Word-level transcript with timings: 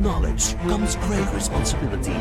knowledge 0.00 0.56
comes 0.68 0.96
great 0.96 1.32
responsibility. 1.32 2.16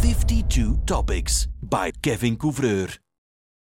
52 0.00 0.78
Topics 0.86 1.48
by 1.62 1.90
Kevin 2.02 2.36
Couvreur. 2.36 2.98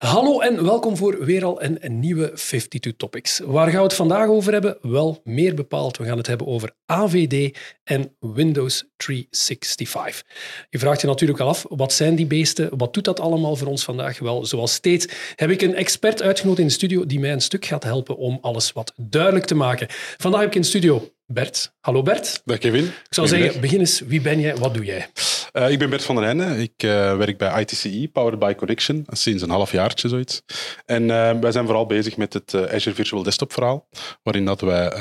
Hallo 0.01 0.41
en 0.41 0.65
welkom 0.65 0.97
voor 0.97 1.25
weer 1.25 1.45
al 1.45 1.63
een, 1.63 1.99
nieuwe 1.99 2.33
52 2.33 2.93
Topics. 2.97 3.39
Waar 3.39 3.67
gaan 3.67 3.77
we 3.77 3.83
het 3.83 3.95
vandaag 3.95 4.29
over 4.29 4.53
hebben? 4.53 4.79
Wel, 4.83 5.21
meer 5.25 5.55
bepaald, 5.55 5.97
we 5.97 6.05
gaan 6.05 6.17
het 6.17 6.27
hebben 6.27 6.47
over 6.47 6.73
AVD 6.87 7.59
en 7.85 8.17
Windows 8.21 8.85
365. 8.97 10.25
Je 10.71 10.79
vraagt 10.79 11.01
je 11.01 11.07
natuurlijk 11.07 11.41
al 11.41 11.49
af, 11.49 11.65
wat 11.69 11.93
zijn 11.93 12.15
die 12.15 12.27
beesten? 12.27 12.79
Wat 12.79 12.95
doet 12.95 13.05
dat 13.05 13.21
allemaal 13.21 13.57
voor 13.57 13.69
ons 13.69 13.85
vandaag? 13.85 14.19
Wel, 14.19 14.47
zoals 14.47 14.73
steeds 14.73 15.09
heb 15.35 15.51
ik 15.51 15.63
een 15.63 15.75
expert 15.75 16.23
uitgenodigd 16.23 16.61
in 16.61 16.67
de 16.67 16.73
studio 16.73 17.07
die 17.07 17.21
mij 17.21 17.33
een 17.33 17.41
stuk 17.41 17.65
gaat 17.65 17.85
helpen 17.85 18.17
om 18.17 18.39
alles 18.41 18.73
wat 18.73 18.93
duidelijk 18.97 19.45
te 19.45 19.55
maken. 19.55 19.87
Vandaag 20.17 20.41
heb 20.41 20.49
ik 20.49 20.55
in 20.55 20.61
de 20.61 20.67
studio 20.67 21.09
Bert. 21.33 21.75
Hallo 21.81 22.03
Bert. 22.03 22.43
Dag 22.45 22.59
Kevin. 22.59 22.85
Ik 22.85 23.07
zou 23.09 23.27
zeggen, 23.29 23.61
begin 23.61 23.79
eens. 23.79 24.01
Wie 24.01 24.21
ben 24.21 24.41
jij? 24.41 24.57
Wat 24.57 24.75
doe 24.75 24.85
jij? 24.85 25.09
Uh, 25.53 25.71
ik 25.71 25.79
ben 25.79 25.91
Bert 25.91 26.05
van 26.05 26.15
der 26.15 26.25
Heijden. 26.25 26.59
Ik 26.59 26.83
uh, 26.83 27.17
werk 27.17 27.39
bij 27.39 27.61
ITCE, 27.61 28.09
Powered 28.13 28.39
by 28.39 28.55
Connection, 28.55 29.07
sinds 29.09 29.43
een 29.43 29.51
half 29.51 29.73
jaartje 29.73 30.09
zoiets. 30.09 30.43
En 30.85 31.03
uh, 31.03 31.39
wij 31.41 31.53
zijn 31.53 31.65
vooral 31.65 31.87
bezig 31.87 32.17
met 32.17 32.33
het 32.33 32.55
Azure 32.55 32.95
Virtual 32.95 33.23
Desktop 33.23 33.53
verhaal, 33.53 33.89
waarin 34.23 34.45
dat 34.45 34.61
wij 34.61 34.93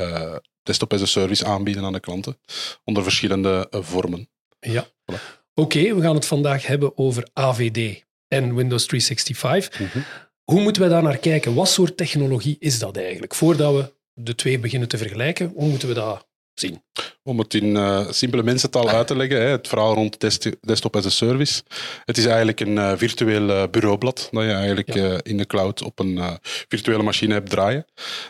desktop 0.63 0.93
as 0.93 1.01
a 1.01 1.05
service 1.05 1.45
aanbieden 1.45 1.83
aan 1.83 1.93
de 1.93 1.99
klanten, 1.99 2.37
onder 2.83 3.03
verschillende 3.03 3.67
vormen. 3.71 4.29
Ja. 4.59 4.85
Voilà. 4.85 5.15
Oké, 5.53 5.77
okay, 5.77 5.95
we 5.95 6.01
gaan 6.01 6.15
het 6.15 6.25
vandaag 6.25 6.65
hebben 6.65 6.97
over 6.97 7.27
AVD 7.33 8.03
en 8.27 8.55
Windows 8.55 8.85
365. 8.85 9.79
Mm 9.79 9.87
-hmm. 9.91 10.03
Hoe 10.43 10.61
moeten 10.61 10.81
we 10.81 10.89
daar 10.89 11.03
naar 11.03 11.17
kijken? 11.17 11.53
Wat 11.53 11.69
soort 11.69 11.97
technologie 11.97 12.55
is 12.59 12.79
dat 12.79 12.97
eigenlijk? 12.97 13.35
Voordat 13.35 13.73
we 13.73 13.97
de 14.23 14.35
twee 14.35 14.59
beginnen 14.59 14.87
te 14.87 14.97
vergelijken, 14.97 15.51
hoe 15.55 15.69
moeten 15.69 15.87
we 15.87 15.93
dat 15.93 16.27
zien? 16.59 16.83
Om 17.23 17.39
het 17.39 17.53
in 17.53 17.65
uh, 17.65 18.11
simpele 18.11 18.43
mensentaal 18.43 18.89
uit 18.89 19.07
te 19.07 19.15
leggen, 19.15 19.41
hè, 19.41 19.47
het 19.47 19.67
verhaal 19.67 19.93
rond 19.93 20.19
desktop 20.61 20.95
as 20.95 21.05
a 21.05 21.09
service. 21.09 21.63
Het 22.05 22.17
is 22.17 22.25
eigenlijk 22.25 22.59
een 22.59 22.75
uh, 22.75 22.93
virtueel 22.95 23.49
uh, 23.49 23.63
bureaublad 23.71 24.29
dat 24.31 24.43
je 24.43 24.51
eigenlijk 24.51 24.95
in 25.25 25.37
de 25.37 25.45
cloud 25.45 25.81
op 25.81 25.99
een 25.99 26.39
virtuele 26.41 27.03
machine 27.03 27.33
hebt 27.33 27.49
draaien, 27.49 27.85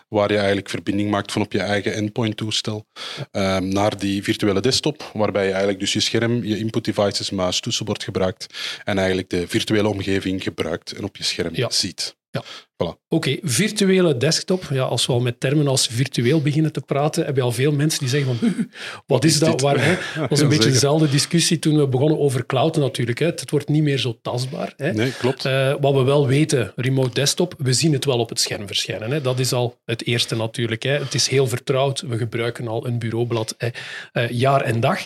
waar 0.08 0.32
je 0.32 0.38
eigenlijk 0.38 0.70
verbinding 0.70 1.10
maakt 1.10 1.32
van 1.32 1.42
op 1.42 1.52
je 1.52 1.60
eigen 1.60 1.94
endpoint 1.94 2.38
toestel 2.38 2.86
ehm, 3.32 3.68
naar 3.68 3.98
die 3.98 4.24
virtuele 4.24 4.62
desktop, 4.62 5.12
waarbij 5.14 5.44
je 5.44 5.50
eigenlijk 5.50 5.80
dus 5.80 5.94
je 5.94 6.00
scherm, 6.00 6.44
je 6.44 6.58
input 6.58 6.86
devices, 6.86 7.30
muis, 7.30 7.60
toetsenbord 7.60 8.04
gebruikt 8.04 8.48
en 8.84 8.98
eigenlijk 8.98 9.30
de 9.30 9.48
virtuele 9.48 9.88
omgeving 9.88 10.44
gebruikt 10.44 10.92
en 10.92 11.04
op 11.04 11.18
je 11.18 11.24
scherm 11.24 11.72
ziet. 11.72 12.18
Ja. 12.32 12.44
Voilà. 12.84 12.98
Oké, 13.08 13.38
virtuele 13.42 14.18
desktop. 14.18 14.64
Ja, 14.70 14.84
als 14.84 15.06
we 15.06 15.14
al 15.14 15.20
met 15.20 15.40
termen 15.40 15.68
als 15.68 15.88
virtueel 15.88 16.42
beginnen 16.42 16.72
te 16.72 16.82
praten, 16.82 17.26
heb 17.26 17.36
je 17.36 17.42
al 17.42 17.52
veel 17.52 17.72
mensen 17.72 18.00
die 18.00 18.10
zeggen 18.10 18.36
van, 18.36 18.68
wat 19.06 19.24
is 19.24 19.40
dat? 19.40 19.62
Waar, 19.62 19.84
hè? 19.86 19.96
Dat 20.20 20.30
was 20.30 20.40
een 20.40 20.50
beetje 20.50 20.72
dezelfde 20.72 21.10
discussie 21.10 21.60
toen 21.60 21.78
we 21.78 21.88
begonnen 21.88 22.20
over 22.20 22.46
cloud 22.46 22.78
natuurlijk. 22.78 23.20
Hè. 23.20 23.26
Het 23.26 23.52
wordt 23.52 23.68
niet 23.68 23.84
meer 23.84 23.98
zo 23.98 24.20
tastbaar. 24.22 24.74
Hè. 24.78 24.94
Nee, 24.94 25.12
klopt. 25.12 25.46
Uh, 25.46 25.76
wat 25.80 25.94
we 25.94 26.04
wel 26.04 26.28
weten, 26.28 26.74
remote 26.76 27.14
desktop, 27.14 27.54
we 27.58 27.74
zien 27.74 27.94
het 27.94 28.06
wel 28.06 28.20
op 28.20 28.30
het 28.30 28.40
scherm 28.40 28.68
verschijnen. 28.68 29.12
Hè. 29.12 29.22
Dat 29.22 29.40
is 29.40 29.54
al 29.54 29.80
het 29.86 30.06
eerste 30.06 30.36
natuurlijk. 30.36 30.84
Hè. 30.84 30.92
Het 30.92 31.14
is 31.14 31.28
heel 31.28 31.48
vertrouwd. 31.48 32.02
We 32.02 32.18
gebruiken 32.18 32.68
al 32.68 32.88
een 32.88 33.00
bureaublad 33.00 33.56
hè. 33.58 33.70
Uh, 34.14 34.30
jaar 34.30 34.62
en 34.62 34.80
dag. 34.80 35.06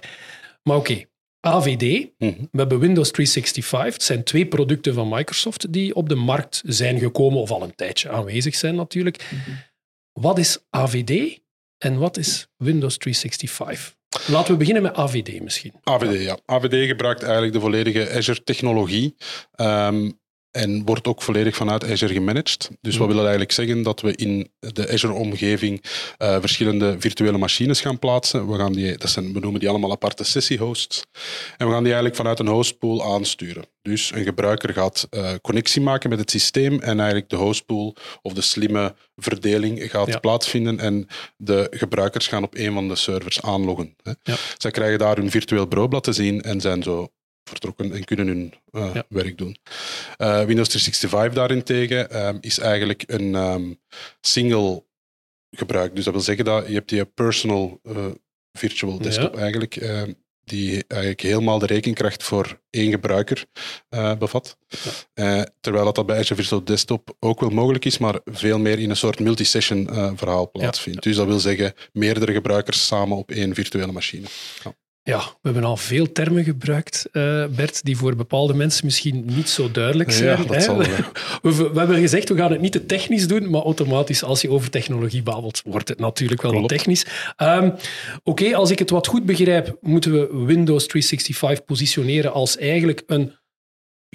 Maar 0.63 0.77
oké, 0.77 1.03
AVD, 1.45 2.07
mhm. 2.17 2.31
we 2.51 2.59
hebben 2.59 2.79
Windows 2.79 3.11
365. 3.11 3.93
Het 3.93 4.03
zijn 4.03 4.23
twee 4.23 4.45
producten 4.45 4.93
van 4.93 5.09
Microsoft 5.09 5.73
die 5.73 5.95
op 5.95 6.09
de 6.09 6.15
markt 6.15 6.61
zijn 6.65 6.99
gekomen 6.99 7.39
of 7.39 7.51
al 7.51 7.63
een 7.63 7.75
tijdje 7.75 8.09
aanwezig 8.09 8.55
zijn 8.55 8.75
natuurlijk. 8.75 9.29
Mhm. 9.31 9.51
Wat 10.11 10.37
is 10.37 10.57
AVD 10.69 11.39
en 11.77 11.97
wat 11.97 12.17
is 12.17 12.47
Windows 12.57 12.97
365? 12.97 13.95
Laten 14.27 14.51
we 14.51 14.57
beginnen 14.57 14.83
met 14.83 14.95
AVD 14.95 15.41
misschien. 15.41 15.73
AVD, 15.83 16.23
ja. 16.23 16.37
AVD 16.45 16.87
gebruikt 16.87 17.23
eigenlijk 17.23 17.53
de 17.53 17.59
volledige 17.59 18.09
Azure-technologie. 18.11 19.15
Ehm, 19.51 20.11
en 20.53 20.85
wordt 20.85 21.07
ook 21.07 21.21
volledig 21.21 21.55
vanuit 21.55 21.91
Azure 21.91 22.13
gemanaged. 22.13 22.69
Dus 22.81 22.97
wat 22.97 23.07
mm. 23.07 23.13
wil 23.13 23.15
dat 23.15 23.25
eigenlijk 23.25 23.51
zeggen? 23.51 23.83
Dat 23.83 24.01
we 24.01 24.15
in 24.15 24.51
de 24.59 24.91
Azure-omgeving 24.91 25.83
uh, 26.17 26.37
verschillende 26.39 26.95
virtuele 26.99 27.37
machines 27.37 27.81
gaan 27.81 27.99
plaatsen. 27.99 28.47
We, 28.47 28.57
gaan 28.57 28.73
die, 28.73 28.97
dat 28.97 29.09
zijn, 29.09 29.33
we 29.33 29.39
noemen 29.39 29.59
die 29.59 29.69
allemaal 29.69 29.91
aparte 29.91 30.23
sessie-hosts. 30.23 31.01
En 31.57 31.67
we 31.67 31.73
gaan 31.73 31.83
die 31.83 31.91
eigenlijk 31.93 32.15
vanuit 32.15 32.39
een 32.39 32.47
hostpool 32.47 33.03
aansturen. 33.03 33.65
Dus 33.81 34.11
een 34.11 34.23
gebruiker 34.23 34.73
gaat 34.73 35.07
uh, 35.11 35.31
connectie 35.41 35.81
maken 35.81 36.09
met 36.09 36.19
het 36.19 36.31
systeem 36.31 36.79
en 36.79 36.97
eigenlijk 36.97 37.29
de 37.29 37.35
hostpool 37.35 37.95
of 38.21 38.33
de 38.33 38.41
slimme 38.41 38.95
verdeling 39.15 39.91
gaat 39.91 40.21
plaatsvinden 40.21 40.79
en 40.79 41.07
de 41.37 41.67
gebruikers 41.71 42.27
gaan 42.27 42.43
op 42.43 42.55
een 42.55 42.73
van 42.73 42.87
de 42.87 42.95
servers 42.95 43.41
aanloggen. 43.41 43.95
Hè. 44.03 44.11
Ja. 44.23 44.35
Zij 44.57 44.71
krijgen 44.71 44.99
daar 44.99 45.15
hun 45.15 45.31
virtueel 45.31 45.67
bureaublad 45.67 46.03
te 46.03 46.13
zien 46.13 46.41
en 46.41 46.61
zijn 46.61 46.83
zo 46.83 47.11
vertrokken 47.43 47.93
en 47.93 48.05
kunnen 48.05 48.27
hun 48.27 48.53
uh, 48.71 48.95
werk 49.09 49.37
doen. 49.37 49.57
Uh, 50.17 50.45
Windows 50.45 50.69
365 50.69 51.33
daarentegen 51.33 52.27
um, 52.27 52.37
is 52.41 52.59
eigenlijk 52.59 53.03
een 53.05 53.35
um, 53.35 53.79
single 54.21 54.83
gebruik. 55.51 55.95
Dus 55.95 56.03
dat 56.03 56.13
wil 56.13 56.23
zeggen 56.23 56.45
dat 56.45 56.67
je 56.67 56.73
hebt 56.73 56.89
die 56.89 57.05
personal 57.05 57.79
uh, 57.83 58.05
virtual 58.51 58.97
desktop 58.97 59.33
ja. 59.33 59.41
eigenlijk, 59.41 59.75
ehm, 59.75 60.13
die 60.43 60.85
eigenlijk 60.87 61.21
helemaal 61.21 61.59
de 61.59 61.65
rekenkracht 61.65 62.23
voor 62.23 62.59
één 62.69 62.91
gebruiker 62.91 63.45
bevat. 64.19 64.57
Ja. 65.13 65.47
terwijl 65.59 65.85
dat, 65.85 65.95
dat 65.95 66.05
bij 66.05 66.17
Azure 66.19 66.35
Virtual 66.35 66.63
Desktop 66.63 67.15
ook 67.19 67.39
wel 67.39 67.49
mogelijk 67.49 67.85
is, 67.85 67.97
maar 67.97 68.19
veel 68.25 68.59
meer 68.59 68.79
in 68.79 68.89
een 68.89 68.95
soort 68.95 69.19
multi-session 69.19 69.87
verhaal 70.17 70.51
plaatsvindt. 70.51 71.03
Dus 71.03 71.15
dat 71.15 71.27
wil 71.27 71.39
zeggen 71.39 71.73
meerdere 71.91 72.33
gebruikers 72.33 72.85
samen 72.85 73.17
op 73.17 73.31
één 73.31 73.55
virtuele 73.55 73.91
machine. 73.91 74.27
Ja, 74.63 74.73
we 75.03 75.19
hebben 75.41 75.63
al 75.63 75.77
veel 75.77 76.11
termen 76.11 76.43
gebruikt, 76.43 77.09
uh, 77.11 77.45
Bert, 77.45 77.83
die 77.83 77.97
voor 77.97 78.15
bepaalde 78.15 78.53
mensen 78.53 78.85
misschien 78.85 79.25
niet 79.25 79.49
zo 79.49 79.71
duidelijk 79.71 80.11
zijn. 80.11 80.41
Ja, 80.41 80.45
dat 80.45 80.63
zal 80.63 80.77
we, 80.83 80.89
we, 81.41 81.71
hebben 81.75 81.97
gezegd, 81.97 82.29
we 82.29 82.35
gaan 82.35 82.51
het 82.51 82.61
niet 82.61 82.71
te 82.71 82.85
technisch 82.85 83.27
doen, 83.27 83.49
maar 83.49 83.61
automatisch, 83.61 84.23
als 84.23 84.41
je 84.41 84.49
over 84.49 84.69
technologie 84.69 85.23
babbelt, 85.23 85.61
wordt 85.65 85.89
het 85.89 85.99
natuurlijk 85.99 86.41
wel 86.41 86.53
wat 86.53 86.69
technisch. 86.69 87.05
Um, 87.37 87.73
Oké, 88.23 88.55
als 88.55 88.71
ik 88.71 88.79
het 88.79 88.89
wat 88.89 89.07
goed 89.07 89.25
begrijp, 89.25 89.77
moeten 89.81 90.11
we 90.11 90.45
Windows 90.45 90.87
365 90.87 91.65
positioneren 91.65 92.33
als 92.33 92.57
eigenlijk 92.57 93.03
een 93.07 93.33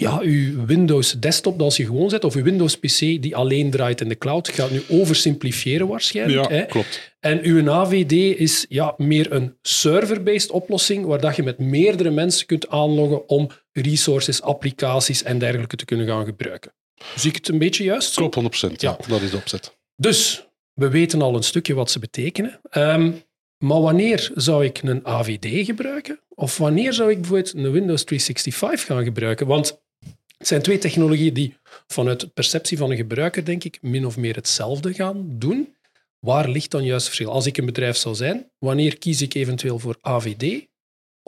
ja, 0.01 0.19
uw 0.23 0.65
Windows 0.67 1.13
desktop 1.13 1.61
als 1.61 1.77
je 1.77 1.85
gewoon 1.85 2.11
zet, 2.11 2.25
of 2.25 2.35
uw 2.35 2.43
Windows 2.43 2.79
PC 2.79 2.99
die 2.99 3.37
alleen 3.37 3.71
draait 3.71 4.01
in 4.01 4.09
de 4.09 4.19
cloud, 4.19 4.49
gaat 4.49 4.71
nu 4.71 4.83
oversimplifiëren 4.89 5.89
waarschijnlijk. 5.89 6.51
Ja, 6.51 6.57
hè? 6.57 6.67
klopt. 6.67 7.17
En 7.21 7.43
uw 7.43 7.71
AVD 7.71 8.13
is 8.39 8.67
ja, 8.69 8.95
meer 8.97 9.33
een 9.33 9.57
server-based 9.63 10.51
oplossing, 10.51 11.05
waar 11.07 11.21
dat 11.21 11.37
je 11.37 11.43
met 11.43 11.59
meerdere 11.59 12.11
mensen 12.11 12.47
kunt 12.47 12.69
aanloggen 12.69 13.29
om 13.29 13.51
resources, 13.73 14.43
applicaties 14.43 15.23
en 15.23 15.39
dergelijke 15.39 15.77
te 15.77 15.85
kunnen 15.85 16.07
gaan 16.07 16.25
gebruiken. 16.25 16.73
Zie 17.17 17.31
ik 17.31 17.37
het 17.37 17.49
een 17.49 17.59
beetje 17.59 17.85
juist? 17.85 18.15
Klopt, 18.15 18.67
100%. 18.69 18.73
Ja, 18.77 18.99
dat 19.09 19.21
is 19.21 19.31
de 19.31 19.37
opzet. 19.37 19.77
Dus, 19.97 20.49
we 20.75 20.89
weten 20.89 21.23
al 21.23 21.35
een 21.35 21.43
stukje 21.43 21.75
wat 21.75 21.91
ze 21.91 21.99
betekenen. 21.99 22.61
Um, 22.77 23.23
maar 23.59 23.81
wanneer 23.81 24.31
zou 24.35 24.65
ik 24.65 24.83
een 24.83 25.07
AVD 25.07 25.67
gebruiken? 25.67 26.21
Of 26.29 26.59
wanneer 26.59 26.93
zou 26.93 27.11
ik 27.11 27.21
bijvoorbeeld 27.21 27.55
een 27.55 27.71
Windows 27.71 28.05
365 28.05 28.87
gaan 28.87 29.05
gebruiken? 29.05 29.47
Want 29.47 29.83
het 30.39 30.47
zijn 30.47 30.63
twee 30.63 30.79
technologieën 30.79 31.35
die 31.35 31.57
vanuit 31.87 32.21
de 32.21 32.29
perceptie 32.29 32.79
van 32.79 32.91
een 32.91 32.97
gebruiker, 32.97 33.45
denk 33.45 33.65
ik, 33.65 33.79
min 33.83 34.07
of 34.07 34.17
meer 34.17 34.35
hetzelfde 34.35 34.95
gaan 34.95 35.39
doen. 35.39 35.77
Waar 36.19 36.49
ligt 36.49 36.71
dan 36.71 36.85
juist 36.85 37.07
het 37.07 37.15
verschil? 37.15 37.35
Als 37.35 37.47
ik 37.47 37.57
een 37.57 37.67
bedrijf 37.67 37.97
zou 37.97 38.15
zijn, 38.15 38.51
wanneer 38.59 38.99
kies 38.99 39.23
ik 39.23 39.35
eventueel 39.35 39.79
voor 39.79 39.97
AVD 40.01 40.67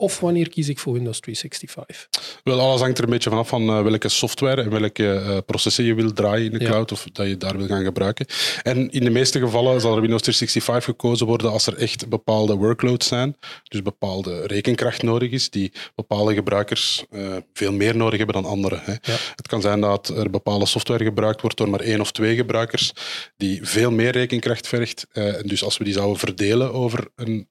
of 0.01 0.19
wanneer 0.19 0.49
kies 0.49 0.69
ik 0.69 0.79
voor 0.79 0.93
Windows 0.93 1.19
365? 1.19 2.09
Wel, 2.43 2.59
alles 2.59 2.81
hangt 2.81 2.97
er 2.97 3.03
een 3.03 3.09
beetje 3.09 3.29
vanaf 3.29 3.47
van 3.47 3.69
uh, 3.69 3.81
welke 3.81 4.09
software 4.09 4.61
en 4.61 4.69
welke 4.69 5.03
uh, 5.03 5.37
processen 5.45 5.83
je 5.83 5.93
wil 5.93 6.13
draaien 6.13 6.51
in 6.51 6.59
de 6.59 6.65
cloud 6.65 6.91
of 6.91 7.05
dat 7.11 7.27
je 7.27 7.37
daar 7.37 7.57
wil 7.57 7.67
gaan 7.67 7.83
gebruiken. 7.83 8.25
En 8.63 8.89
in 8.89 9.03
de 9.03 9.09
meeste 9.09 9.39
gevallen 9.39 9.81
zal 9.81 9.95
er 9.95 10.01
Windows 10.01 10.21
365 10.21 10.83
gekozen 10.83 11.27
worden 11.27 11.51
als 11.51 11.67
er 11.67 11.77
echt 11.77 12.09
bepaalde 12.09 12.55
workloads 12.55 13.07
zijn, 13.07 13.35
dus 13.63 13.81
bepaalde 13.81 14.47
rekenkracht 14.47 15.03
nodig 15.03 15.31
is, 15.31 15.49
die 15.49 15.71
bepaalde 15.95 16.33
gebruikers 16.33 17.05
uh, 17.11 17.35
veel 17.53 17.73
meer 17.73 17.95
nodig 17.97 18.17
hebben 18.17 18.41
dan 18.41 18.51
anderen. 18.51 18.81
Hè. 18.83 18.91
Ja. 18.91 19.17
Het 19.35 19.47
kan 19.47 19.61
zijn 19.61 19.81
dat 19.81 20.09
er 20.09 20.29
bepaalde 20.29 20.65
software 20.65 21.03
gebruikt 21.03 21.41
wordt 21.41 21.57
door 21.57 21.69
maar 21.69 21.79
één 21.79 22.01
of 22.01 22.11
twee 22.11 22.35
gebruikers, 22.35 22.93
die 23.37 23.59
veel 23.63 23.91
meer 23.91 24.11
rekenkracht 24.11 24.67
vergt. 24.67 25.07
en 25.11 25.43
dus 25.45 25.63
als 25.63 25.77
we 25.77 25.83
die 25.83 25.93
zouden 25.93 26.19
verdelen 26.19 26.73
over, 26.73 27.07
een, 27.15 27.47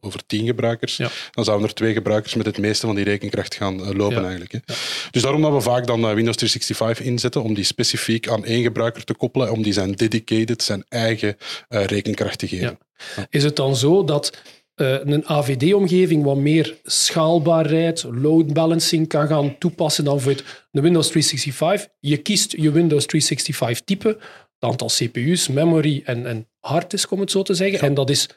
over 0.00 0.26
tien 0.26 0.46
gebruikers, 0.46 0.96
ja. 0.96 1.10
dan 1.30 1.44
zouden 1.44 1.68
er 1.68 1.74
twee 1.74 1.91
gebruikers 1.92 2.34
met 2.34 2.46
het 2.46 2.58
meeste 2.58 2.86
van 2.86 2.94
die 2.94 3.04
rekenkracht 3.04 3.54
gaan 3.54 3.80
uh, 3.80 3.90
lopen 3.90 4.22
eigenlijk. 4.22 4.52
Hè. 4.52 4.58
Dus 5.10 5.22
daarom 5.22 5.42
dat 5.42 5.52
we 5.52 5.60
vaak 5.60 5.86
dan 5.86 6.00
uh, 6.00 6.12
Windows 6.14 6.36
365 6.36 7.06
inzetten 7.06 7.42
om 7.42 7.54
die 7.54 7.64
specifiek 7.64 8.28
aan 8.28 8.44
één 8.44 8.62
gebruiker 8.62 9.04
te 9.04 9.14
koppelen, 9.14 9.52
om 9.52 9.62
die 9.62 9.72
zijn 9.72 9.92
dedicated, 9.92 10.62
zijn 10.62 10.84
eigen 10.88 11.36
uh, 11.68 11.84
rekenkracht 11.84 12.38
te 12.38 12.48
geven. 12.48 12.78
Is 13.30 13.44
het 13.44 13.56
dan 13.56 13.76
zo 13.76 14.04
dat 14.04 14.38
een 14.74 15.26
AVD-omgeving 15.26 16.24
wat 16.24 16.36
meer 16.36 16.76
schaalbaarheid, 16.84 18.04
load 18.10 18.52
balancing 18.52 19.08
kan 19.08 19.26
gaan 19.26 19.58
toepassen 19.58 20.04
dan 20.04 20.20
voor 20.20 20.34
de 20.70 20.80
Windows 20.80 21.08
365? 21.08 21.88
Je 22.00 22.16
kiest 22.16 22.52
je 22.52 22.70
Windows 22.70 23.06
365 23.06 23.84
type, 23.84 24.08
het 24.08 24.70
aantal 24.70 24.88
CPU's, 24.88 25.48
memory 25.48 26.02
en, 26.04 26.26
en 26.26 26.48
harddisk, 26.60 27.10
om 27.10 27.20
het 27.20 27.30
zo 27.30 27.42
te 27.42 27.54
zeggen, 27.54 27.80
en 27.80 27.94
dat 27.94 28.10
is 28.10 28.28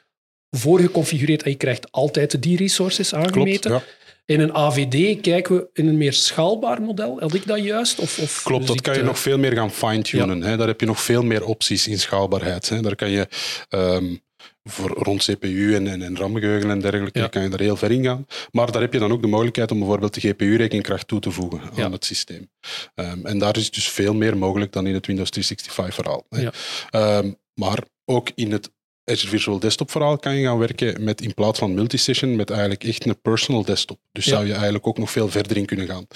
voorgeconfigureerd 0.58 1.44
en 1.44 1.52
je 1.52 1.58
krijgt 1.58 1.92
altijd 1.92 2.42
die 2.42 2.58
resources 2.58 3.14
aangemeten. 3.14 3.70
Klopt, 3.72 3.86
ja. 3.86 3.94
In 4.34 4.40
een 4.40 4.54
AVD 4.54 5.22
kijken 5.22 5.56
we 5.56 5.68
in 5.74 5.88
een 5.88 5.98
meer 5.98 6.14
schaalbaar 6.14 6.82
model. 6.82 7.20
Had 7.20 7.34
ik 7.34 7.48
dat 7.48 7.64
juist? 7.64 8.00
Of, 8.00 8.20
of 8.20 8.44
Klopt, 8.44 8.68
dat 8.68 8.82
kan 8.82 8.96
je 8.96 9.04
nog 9.04 9.20
veel 9.20 9.38
meer 9.38 9.52
gaan 9.54 9.72
fine-tunen. 9.72 10.42
hè. 10.44 10.58
Daar 10.58 10.68
heb 10.68 10.80
je 10.80 10.86
nog 10.86 11.02
veel 11.02 11.24
meer 11.24 11.46
opties 11.46 11.88
in 11.88 12.00
schaalbaarheid. 12.00 12.70
Hè. 12.70 12.82
Daar 12.82 12.96
kan 12.96 13.10
je 13.10 13.28
ehm, 13.70 14.16
voor, 14.64 14.90
rond 14.90 15.24
CPU 15.24 15.76
en, 15.76 15.88
en, 15.88 16.02
en 16.02 16.18
RAM-geheugen 16.18 16.70
en 16.70 16.80
dergelijke 16.80 17.20
Ja. 17.20 17.28
kan 17.28 17.44
je 17.44 17.50
daar 17.50 17.60
heel 17.60 17.76
ver 17.76 17.92
in 17.92 18.04
gaan. 18.04 18.26
Maar 18.52 18.72
daar 18.72 18.82
heb 18.82 18.94
je 18.94 19.00
dan 19.00 19.12
ook 19.12 19.22
de 19.22 19.28
mogelijkheid 19.28 19.72
om 19.72 19.80
bijvoorbeeld 19.80 20.14
de 20.14 20.28
GPU-rekenkracht 20.28 21.08
toe 21.08 21.20
te 21.20 21.32
voegen 21.32 21.62
aan 21.62 21.70
Ja. 21.76 21.92
het 21.92 22.06
systeem. 22.06 22.50
Ehm, 22.96 23.26
en 23.26 23.38
daar 23.40 23.58
is 23.58 23.72
dus 23.72 23.90
veel 23.90 24.14
meer 24.14 24.38
mogelijk 24.38 24.72
dan 24.72 24.88
in 24.88 24.94
het 24.94 25.06
Windows 25.08 25.30
365-verhaal. 25.30 26.26
Ja. 26.30 26.52
Ehm, 26.90 27.32
maar 27.54 27.80
ook 28.06 28.30
in 28.36 28.52
het 28.52 28.72
Azure 29.06 29.30
Virtual 29.30 29.60
Desktop 29.60 29.92
verhaal 29.92 30.18
kan 30.18 30.36
je 30.36 30.46
gaan 30.46 30.58
werken 30.58 31.04
met 31.04 31.22
in 31.22 31.34
plaats 31.34 31.60
van 31.60 31.74
multisession 31.74 32.36
met 32.36 32.50
eigenlijk 32.50 32.84
echt 32.84 33.06
een 33.06 33.22
personal 33.22 33.64
desktop. 33.66 34.00
Dus 34.12 34.26
Ja. 34.26 34.32
zou 34.32 34.46
je 34.46 34.54
eigenlijk 34.54 34.88
ook 34.88 34.98
nog 34.98 35.12
veel 35.12 35.30
verder 35.30 35.58
in 35.58 35.66
kunnen 35.66 35.88
gaan. 35.88 36.08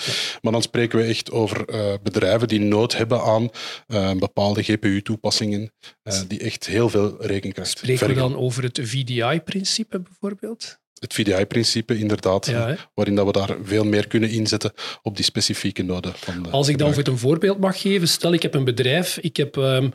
Maar 0.42 0.52
dan 0.52 0.62
spreken 0.62 1.00
we 1.00 1.06
echt 1.06 1.32
over 1.32 1.66
eh, 1.66 1.94
bedrijven 2.04 2.48
die 2.48 2.60
nood 2.60 2.96
hebben 2.96 3.22
aan 3.22 3.50
eh, 3.88 4.12
bepaalde 4.14 4.64
GPU-toepassingen 4.64 5.72
eh, 6.04 6.20
die 6.28 6.40
echt 6.40 6.66
heel 6.66 6.90
veel 6.90 7.16
rekenkracht 7.26 7.70
Spreken 7.70 8.08
we 8.08 8.14
dan 8.14 8.36
over 8.36 8.64
het 8.64 8.80
VDI-principe 8.84 10.00
bijvoorbeeld? 10.00 10.80
Het 11.00 11.14
VDI-principe 11.14 11.98
inderdaad, 11.98 12.46
Ja, 12.46 12.78
waarin 12.94 13.16
dat 13.16 13.26
we 13.26 13.32
daar 13.32 13.58
veel 13.64 13.84
meer 13.86 14.08
kunnen 14.08 14.30
inzetten 14.30 14.74
op 15.02 15.16
die 15.16 15.26
specifieke 15.26 15.84
noden. 15.84 16.14
Van 16.16 16.44
de 16.44 16.50
Als 16.50 16.68
ik 16.68 16.78
dan 16.78 16.88
voor 16.88 16.98
het 16.98 17.08
een 17.08 17.18
voorbeeld 17.18 17.60
mag 17.60 17.82
geven, 17.82 18.08
stel 18.08 18.34
ik 18.34 18.42
heb 18.42 18.54
een 18.54 18.64
bedrijf, 18.64 19.18
ik 19.18 19.38
heb 19.38 19.58
ehm, 19.58 19.90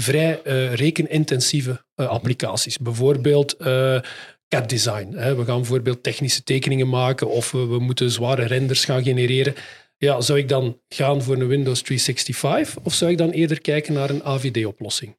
vrij 0.00 0.42
eh, 0.42 0.74
rekenintensieve 0.74 1.84
eh, 1.94 2.06
applicaties. 2.06 2.78
Bijvoorbeeld 2.78 3.56
eh 3.56 4.00
CAD 4.48 4.68
design. 4.68 5.12
Hè. 5.16 5.34
We 5.34 5.44
gaan 5.44 5.56
bijvoorbeeld 5.56 6.02
technische 6.02 6.42
tekeningen 6.42 6.88
maken 6.88 7.28
of 7.28 7.50
we, 7.50 7.66
we 7.66 7.78
moeten 7.78 8.10
zware 8.10 8.44
renders 8.44 8.84
gaan 8.84 9.02
genereren. 9.02 9.54
Ja, 9.96 10.20
zou 10.20 10.38
ik 10.38 10.48
dan 10.48 10.80
gaan 10.88 11.22
voor 11.22 11.34
een 11.34 11.46
Windows 11.46 11.82
365 11.82 12.84
of 12.84 12.94
zou 12.94 13.10
ik 13.10 13.18
dan 13.18 13.30
eerder 13.30 13.60
kijken 13.60 13.92
naar 13.92 14.10
een 14.10 14.24
AVD-oplossing? 14.24 15.16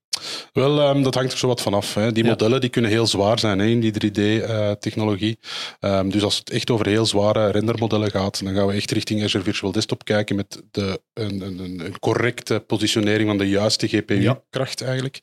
Wel, 0.54 0.80
ehm, 0.82 1.02
dat 1.04 1.16
hangt 1.16 1.32
er 1.32 1.38
zo 1.38 1.48
wat 1.48 1.62
vanaf. 1.62 1.94
Hè. 1.94 2.12
Die 2.12 2.24
Ja. 2.24 2.30
modellen 2.30 2.62
die 2.62 2.70
kunnen 2.70 2.92
heel 2.92 3.08
zwaar 3.08 3.40
zijn 3.40 3.60
hè, 3.60 3.66
in 3.66 3.80
die 3.80 3.92
3D-technologie. 3.92 5.40
Ehm, 5.80 6.10
dus 6.10 6.24
als 6.24 6.38
het 6.38 6.50
echt 6.50 6.70
over 6.70 6.88
heel 6.88 7.06
zware 7.06 7.52
rendermodellen 7.52 8.12
gaat, 8.12 8.44
dan 8.44 8.54
gaan 8.54 8.68
we 8.68 8.74
echt 8.74 8.92
richting 8.92 9.24
Azure 9.24 9.44
Virtual 9.44 9.72
Desktop 9.72 10.06
kijken 10.06 10.36
met 10.36 10.62
de, 10.72 11.02
een, 11.14 11.42
een, 11.42 11.60
een- 11.60 12.00
correcte 12.00 12.60
positionering 12.68 13.28
van 13.28 13.38
de 13.38 13.50
juiste 13.50 13.88
GPU-kracht 13.88 14.82
eigenlijk. 14.82 15.20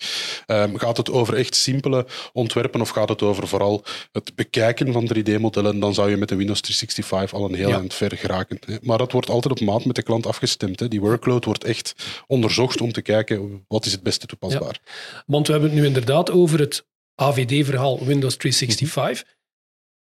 Ehm, 0.46 0.76
gaat 0.76 0.96
het 0.96 1.10
over 1.10 1.34
echt 1.34 1.54
simpele 1.56 2.06
ontwerpen 2.32 2.80
of 2.80 2.88
gaat 2.88 3.08
het 3.08 3.22
over 3.22 3.48
vooral 3.48 3.84
het 4.12 4.34
bekijken 4.34 4.92
van 4.92 5.06
3D-modellen, 5.14 5.78
dan 5.80 5.94
zou 5.94 6.10
je 6.10 6.16
met 6.16 6.28
de 6.28 6.36
Windows 6.36 6.60
365 6.60 7.38
al 7.38 7.44
een 7.48 7.54
heel 7.54 7.68
Ja. 7.68 7.78
eind 7.78 7.94
ver 7.94 8.16
geraken. 8.16 8.58
Hè. 8.66 8.76
Maar 8.82 8.98
dat 8.98 9.12
wordt 9.12 9.30
altijd 9.30 9.60
op 9.60 9.66
maat 9.66 9.84
met 9.84 9.96
de 9.96 10.02
klant 10.02 10.26
afgestemd. 10.26 10.80
Hè. 10.80 10.88
Die 10.88 11.00
workload 11.00 11.44
wordt 11.44 11.64
echt 11.64 11.94
onderzocht 12.26 12.80
om 12.80 12.92
te 12.92 13.02
kijken 13.02 13.64
wat 13.68 13.86
is 13.86 13.92
het 13.92 14.02
beste 14.02 14.26
toepasbaar. 14.26 14.78
Want 15.26 15.46
we 15.46 15.52
hebben 15.52 15.70
het 15.70 15.78
nu 15.80 15.86
inderdaad 15.86 16.30
over 16.30 16.60
het 16.60 16.86
AVD-verhaal 17.14 18.04
Windows 18.04 18.36
365. 18.36 19.36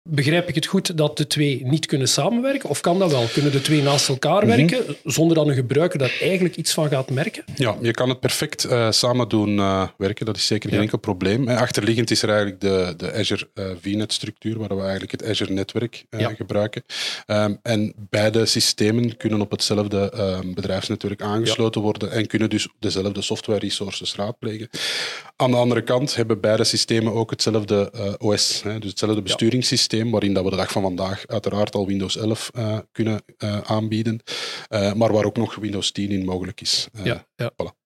Begrijp 0.03 0.47
ik 0.49 0.55
het 0.55 0.65
goed 0.65 0.97
dat 0.97 1.17
de 1.17 1.27
twee 1.27 1.61
niet 1.65 1.85
kunnen 1.85 2.07
samenwerken? 2.07 2.69
Of 2.69 2.81
kan 2.81 2.99
dat 2.99 3.11
wel? 3.11 3.25
Kunnen 3.33 3.51
de 3.51 3.61
twee 3.61 3.81
naast 3.81 4.09
elkaar 4.09 4.45
Mhm. 4.47 4.57
werken 4.57 4.95
zonder 5.03 5.35
dat 5.35 5.47
een 5.47 5.53
gebruiker 5.53 5.99
daar 5.99 6.17
eigenlijk 6.21 6.55
iets 6.55 6.73
van 6.73 6.89
gaat 6.89 7.09
merken? 7.09 7.43
Ja, 7.55 7.75
je 7.81 7.91
kan 7.91 8.09
het 8.09 8.19
perfect 8.19 8.63
eh, 8.63 8.91
samen 8.91 9.29
doen 9.29 9.59
eh, 9.59 9.87
werken. 9.97 10.25
Dat 10.25 10.37
is 10.37 10.45
zeker 10.45 10.69
geen 10.69 10.77
Ja. 10.77 10.83
enkel 10.83 10.97
probleem. 10.99 11.47
Eh, 11.47 11.57
achterliggend 11.57 12.11
is 12.11 12.21
er 12.21 12.29
eigenlijk 12.29 12.61
de, 12.61 12.93
de 12.97 13.13
Azure 13.13 13.47
eh, 13.53 13.65
VNet-structuur, 13.81 14.57
waar 14.57 14.75
we 14.75 14.81
eigenlijk 14.81 15.11
het 15.11 15.25
Azure-netwerk 15.25 16.05
eh, 16.09 16.19
Ja. 16.19 16.33
gebruiken. 16.33 16.83
Ehm, 17.25 17.53
en 17.63 17.93
beide 18.09 18.45
systemen 18.45 19.17
kunnen 19.17 19.41
op 19.41 19.51
hetzelfde 19.51 20.11
ehm, 20.11 20.53
bedrijfsnetwerk 20.53 21.21
aangesloten 21.21 21.81
worden 21.81 22.11
en 22.11 22.27
kunnen 22.27 22.49
dus 22.49 22.67
dezelfde 22.79 23.21
software-resources 23.21 24.15
raadplegen. 24.15 24.69
Aan 25.35 25.51
de 25.51 25.57
andere 25.57 25.81
kant 25.83 26.15
hebben 26.15 26.39
beide 26.39 26.63
systemen 26.63 27.13
ook 27.13 27.29
hetzelfde 27.29 27.91
OS, 28.19 28.61
hè, 28.63 28.79
dus 28.79 28.89
hetzelfde 28.89 29.21
besturingssysteem, 29.21 29.87
waarin 29.93 30.33
dat 30.33 30.43
we 30.43 30.49
de 30.49 30.55
dag 30.55 30.71
van 30.71 30.81
vandaag 30.81 31.27
uiteraard 31.27 31.75
al 31.75 31.87
Windows 31.87 32.17
11 32.17 32.49
eh, 32.53 32.77
kunnen 32.91 33.21
eh, 33.37 33.59
aanbieden, 33.61 34.19
eh, 34.67 34.93
maar 34.93 35.13
waar 35.13 35.25
ook 35.25 35.37
nog 35.37 35.55
Windows 35.55 35.91
10 35.91 36.09
in 36.11 36.25
mogelijk 36.25 36.61
is. 36.61 36.87
Ja, 37.03 37.25
ja. 37.35 37.51
voilà. 37.53 37.77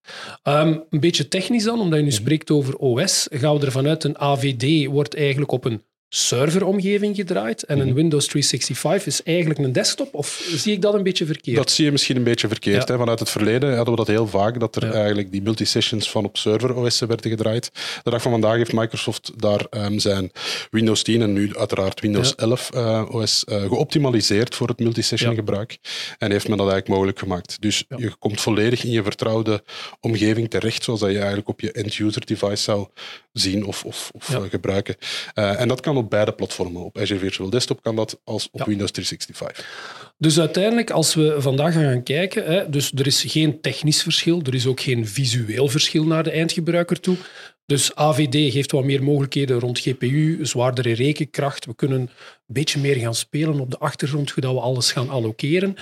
Ehm, 0.44 0.78
een 0.90 1.00
beetje 1.00 1.28
technisch 1.28 1.64
dan, 1.64 1.80
omdat 1.80 2.00
je 2.00 2.06
nu 2.06 2.12
Mhm. 2.12 2.22
spreekt 2.22 2.52
over 2.52 2.76
OS, 2.78 3.28
gaan 3.32 3.58
we 3.60 3.66
ervan 3.66 3.88
uit 3.88 4.04
een 4.04 4.18
AVD 4.18 4.86
wordt 4.86 5.16
eigenlijk 5.16 5.52
op 5.52 5.66
een 5.66 5.82
serveromgeving 6.16 7.16
gedraaid 7.16 7.64
en 7.64 7.78
Mhm. 7.78 7.88
een 7.88 7.94
Windows 7.94 8.28
365 8.28 9.06
is 9.06 9.24
eigenlijk 9.24 9.60
een 9.60 9.72
desktop? 9.72 10.14
Of 10.14 10.44
zie 10.56 10.74
ik 10.74 10.82
dat 10.82 10.94
een 10.94 11.04
beetje 11.04 11.26
verkeerd? 11.26 11.58
Dat 11.58 11.72
zie 11.72 11.86
je 11.86 11.92
misschien 11.92 12.16
een 12.16 12.24
beetje 12.24 12.48
verkeerd. 12.48 12.88
Ja. 12.88 12.94
Hè? 12.94 13.00
Vanuit 13.00 13.20
het 13.20 13.30
verleden 13.30 13.76
hadden 13.76 13.94
we 13.94 14.00
dat 14.00 14.08
heel 14.08 14.28
vaak, 14.28 14.60
dat 14.60 14.76
er 14.76 14.86
Ja. 14.86 14.92
eigenlijk 14.94 15.32
die 15.32 15.42
multisessions 15.42 16.10
van 16.10 16.26
op 16.26 16.38
server 16.38 16.76
OS 16.76 17.00
werden 17.00 17.32
gedraaid. 17.32 17.72
De 18.04 18.10
dag 18.10 18.22
van 18.22 18.32
vandaag 18.32 18.56
heeft 18.56 18.74
Microsoft 18.74 19.32
daar 19.38 19.66
ehm, 19.70 19.98
zijn 20.00 20.32
Windows 20.72 21.04
10 21.04 21.22
en 21.22 21.34
nu 21.34 21.58
uiteraard 21.58 22.00
Windows 22.00 22.30
Ja. 22.30 22.36
11 22.36 22.70
eh, 22.74 23.06
OS 23.12 23.44
eh, 23.44 23.62
geoptimaliseerd 23.62 24.56
voor 24.56 24.68
het 24.68 24.80
multisession 24.80 25.36
gebruik. 25.36 25.78
En 26.18 26.32
heeft 26.32 26.48
men 26.48 26.58
dat 26.58 26.68
eigenlijk 26.68 26.88
mogelijk 26.98 27.20
gemaakt. 27.20 27.58
Dus 27.62 27.84
je 27.98 28.12
komt 28.20 28.42
volledig 28.42 28.84
in 28.84 28.92
je 28.92 29.04
vertrouwde 29.04 29.64
omgeving 30.00 30.50
terecht, 30.50 30.84
zoals 30.84 31.00
dat 31.00 31.10
je 31.10 31.18
eigenlijk 31.18 31.48
op 31.48 31.60
je 31.62 31.72
end-user 31.72 32.26
device 32.26 32.64
zou 32.64 32.88
zien 33.34 33.66
of, 33.66 33.84
of, 33.86 34.12
of 34.14 34.30
eh, 34.30 34.42
gebruiken. 34.50 34.96
En 35.34 35.68
dat 35.68 35.80
kan 35.82 35.98
op 35.98 36.03
beide 36.08 36.32
platformen. 36.32 36.84
Op 36.84 36.98
Azure 36.98 37.20
Virtual 37.20 37.50
Desktop 37.50 37.82
kan 37.82 37.96
dat 37.96 38.20
als 38.24 38.50
op 38.52 38.60
Ja. 38.60 38.66
Windows 38.66 38.92
365. 38.92 40.14
Dus 40.18 40.40
uiteindelijk, 40.40 40.92
als 40.92 41.14
we 41.14 41.36
vandaag 41.38 41.74
gaan 41.74 42.04
kijken, 42.04 42.46
hè, 42.46 42.70
dus 42.70 42.92
er 42.92 43.08
is 43.08 43.24
geen 43.28 43.62
technisch 43.62 44.02
verschil, 44.02 44.42
er 44.44 44.54
is 44.54 44.66
ook 44.66 44.82
geen 44.82 45.08
visueel 45.08 45.68
verschil 45.68 46.06
naar 46.06 46.24
de 46.24 46.32
eindgebruiker 46.32 47.00
toe. 47.00 47.18
Dus 47.66 47.96
AVD 47.96 48.54
geeft 48.54 48.72
wat 48.72 48.84
meer 48.84 49.04
mogelijkheden 49.04 49.60
rond 49.60 49.80
GPU, 49.80 50.46
zwaardere 50.46 50.94
rekenkracht. 50.94 51.66
We 51.66 51.76
kunnen 51.76 52.00
een 52.00 52.10
beetje 52.46 52.80
meer 52.80 52.96
gaan 52.96 53.16
spelen 53.16 53.60
op 53.60 53.72
de 53.72 53.78
achtergrond, 53.78 54.32
hoe 54.32 54.44
dat 54.44 54.54
we 54.54 54.60
alles 54.60 54.92
gaan 54.92 55.10
allokeren. 55.10 55.76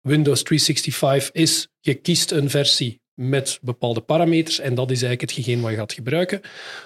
Windows 0.00 0.42
365 0.42 1.30
is, 1.32 1.68
je 1.80 1.94
kiest 1.94 2.30
een 2.30 2.50
versie 2.50 3.02
met 3.14 3.58
bepaalde 3.62 4.00
parameters 4.00 4.58
en 4.58 4.74
dat 4.74 4.90
is 4.90 5.02
eigenlijk 5.02 5.36
hetgeen 5.36 5.60
wat 5.60 5.70
je 5.70 5.76
gaat 5.76 5.92
gebruiken. 5.92 6.40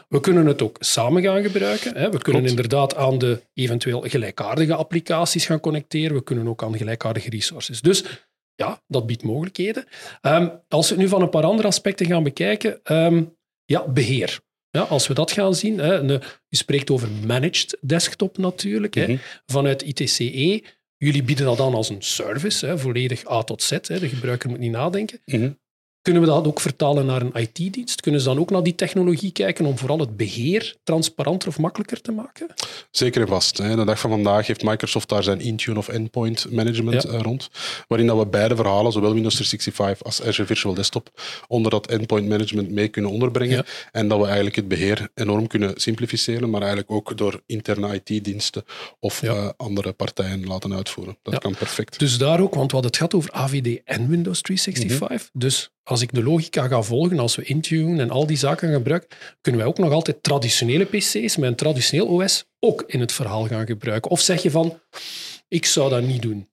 We 0.08 0.20
kunnen 0.20 0.46
het 0.46 0.62
ook 0.62 0.76
samen 0.80 1.22
gaan 1.22 1.42
gebruiken. 1.42 1.96
Hè. 1.96 2.10
We 2.10 2.18
kunnen 2.18 2.44
inderdaad 2.46 2.94
aan 2.96 3.18
de 3.18 3.42
eventueel 3.54 4.00
gelijkaardige 4.00 4.74
applicaties 4.74 5.46
gaan 5.46 5.60
connecteren. 5.60 6.16
We 6.16 6.22
kunnen 6.22 6.48
ook 6.48 6.62
aan 6.62 6.76
gelijkaardige 6.76 7.30
resources. 7.30 7.80
Dus 7.80 8.04
ja, 8.54 8.82
dat 8.86 9.06
biedt 9.06 9.22
mogelijkheden. 9.22 9.84
Ehm, 10.20 10.48
als 10.68 10.88
we 10.88 10.94
het 10.94 11.02
nu 11.02 11.08
van 11.08 11.22
een 11.22 11.28
paar 11.30 11.44
andere 11.44 11.68
aspecten 11.68 12.06
gaan 12.06 12.22
bekijken, 12.22 12.80
ehm, 12.82 13.22
ja, 13.64 13.88
beheer. 13.88 14.40
Ja, 14.70 14.80
als 14.80 15.06
we 15.06 15.14
dat 15.14 15.30
gaan 15.30 15.54
zien, 15.54 15.78
hè, 15.78 15.94
je 15.94 16.20
spreekt 16.50 16.90
over 16.90 17.08
managed 17.26 17.78
desktop 17.80 18.38
natuurlijk, 18.38 18.94
hè, 18.94 19.06
Mhm. 19.06 19.16
vanuit 19.46 19.82
ITCE. 19.82 20.62
Jullie 20.96 21.22
bieden 21.22 21.44
dat 21.46 21.60
aan 21.60 21.74
als 21.74 21.88
een 21.88 22.02
service, 22.02 22.66
hè, 22.66 22.78
volledig 22.78 23.30
A 23.30 23.42
tot 23.42 23.62
Z. 23.62 23.70
Hè, 23.70 23.98
de 23.98 24.08
gebruiker 24.08 24.48
moet 24.50 24.58
niet 24.58 24.70
nadenken. 24.70 25.20
Mhm. 25.24 25.50
Kunnen 26.08 26.26
we 26.26 26.34
dat 26.34 26.46
ook 26.46 26.60
vertalen 26.60 27.06
naar 27.06 27.22
een 27.22 27.32
IT-dienst? 27.34 28.00
Kunnen 28.00 28.20
ze 28.20 28.26
dan 28.28 28.38
ook 28.38 28.50
naar 28.50 28.62
die 28.62 28.74
technologie 28.74 29.32
kijken 29.32 29.64
om 29.66 29.78
vooral 29.78 29.98
het 29.98 30.16
beheer 30.16 30.76
transparanter 30.84 31.48
of 31.48 31.58
makkelijker 31.58 32.00
te 32.00 32.12
maken? 32.12 32.46
Zeker 32.90 33.20
en 33.20 33.28
vast. 33.28 33.58
Hè. 33.58 33.76
De 33.76 33.84
dag 33.84 34.00
van 34.00 34.10
vandaag 34.10 34.46
heeft 34.46 34.62
Microsoft 34.62 35.08
daar 35.08 35.22
zijn 35.22 35.40
Intune 35.40 35.78
of 35.78 35.88
Endpoint 35.88 36.50
Management 36.50 37.02
Ja. 37.02 37.08
eh, 37.10 37.20
rond, 37.20 37.50
waarin 37.88 38.06
dat 38.06 38.18
we 38.18 38.26
beide 38.26 38.56
verhalen, 38.56 38.92
zowel 38.92 39.12
Windows 39.14 39.34
365 39.34 40.06
als 40.06 40.22
Azure 40.22 40.46
Virtual 40.46 40.74
Desktop, 40.74 41.20
onder 41.48 41.70
dat 41.70 41.86
Endpoint 41.86 42.28
Management 42.28 42.70
mee 42.70 42.88
kunnen 42.88 43.10
onderbrengen. 43.10 43.56
Ja. 43.56 43.64
En 43.92 44.08
dat 44.08 44.18
we 44.18 44.24
eigenlijk 44.24 44.56
het 44.56 44.68
beheer 44.68 45.08
enorm 45.14 45.46
kunnen 45.46 45.72
simplificeren, 45.80 46.50
maar 46.50 46.60
eigenlijk 46.60 46.90
ook 46.90 47.16
door 47.16 47.42
interne 47.46 48.00
IT-diensten 48.04 48.64
of 49.00 49.20
Ja. 49.20 49.34
eh, 49.34 49.48
andere 49.56 49.92
partijen 49.92 50.46
laten 50.46 50.74
uitvoeren. 50.74 51.18
Dat 51.22 51.38
kan 51.38 51.54
perfect. 51.54 51.98
Dus 51.98 52.18
daar 52.18 52.40
ook, 52.40 52.54
want 52.54 52.70
we 52.70 52.76
hadden 52.78 52.86
het 52.90 52.96
gehad 52.96 53.14
over 53.14 53.32
AVD 53.32 53.80
en 53.84 54.08
Windows 54.08 54.40
365. 54.40 55.30
Dus 55.32 55.70
als 55.88 56.00
ik 56.00 56.12
de 56.12 56.22
logica 56.22 56.66
ga 56.66 56.82
volgen, 56.82 57.18
als 57.18 57.36
we 57.36 57.44
Intune 57.44 58.02
en 58.02 58.10
al 58.10 58.26
die 58.26 58.36
zaken 58.36 58.72
gebruiken, 58.72 59.08
kunnen 59.40 59.60
wij 59.60 59.70
ook 59.70 59.78
nog 59.78 59.92
altijd 59.92 60.22
traditionele 60.22 60.84
PC's 60.84 61.36
met 61.36 61.50
een 61.50 61.54
traditioneel 61.54 62.06
OS 62.06 62.44
ook 62.58 62.84
in 62.86 63.00
het 63.00 63.12
verhaal 63.12 63.46
gaan 63.46 63.66
gebruiken. 63.66 64.10
Of 64.10 64.20
zeg 64.20 64.42
je 64.42 64.50
van, 64.50 64.80
ik 65.48 65.64
zou 65.64 65.90
dat 65.90 66.02
niet 66.02 66.22
doen. 66.22 66.48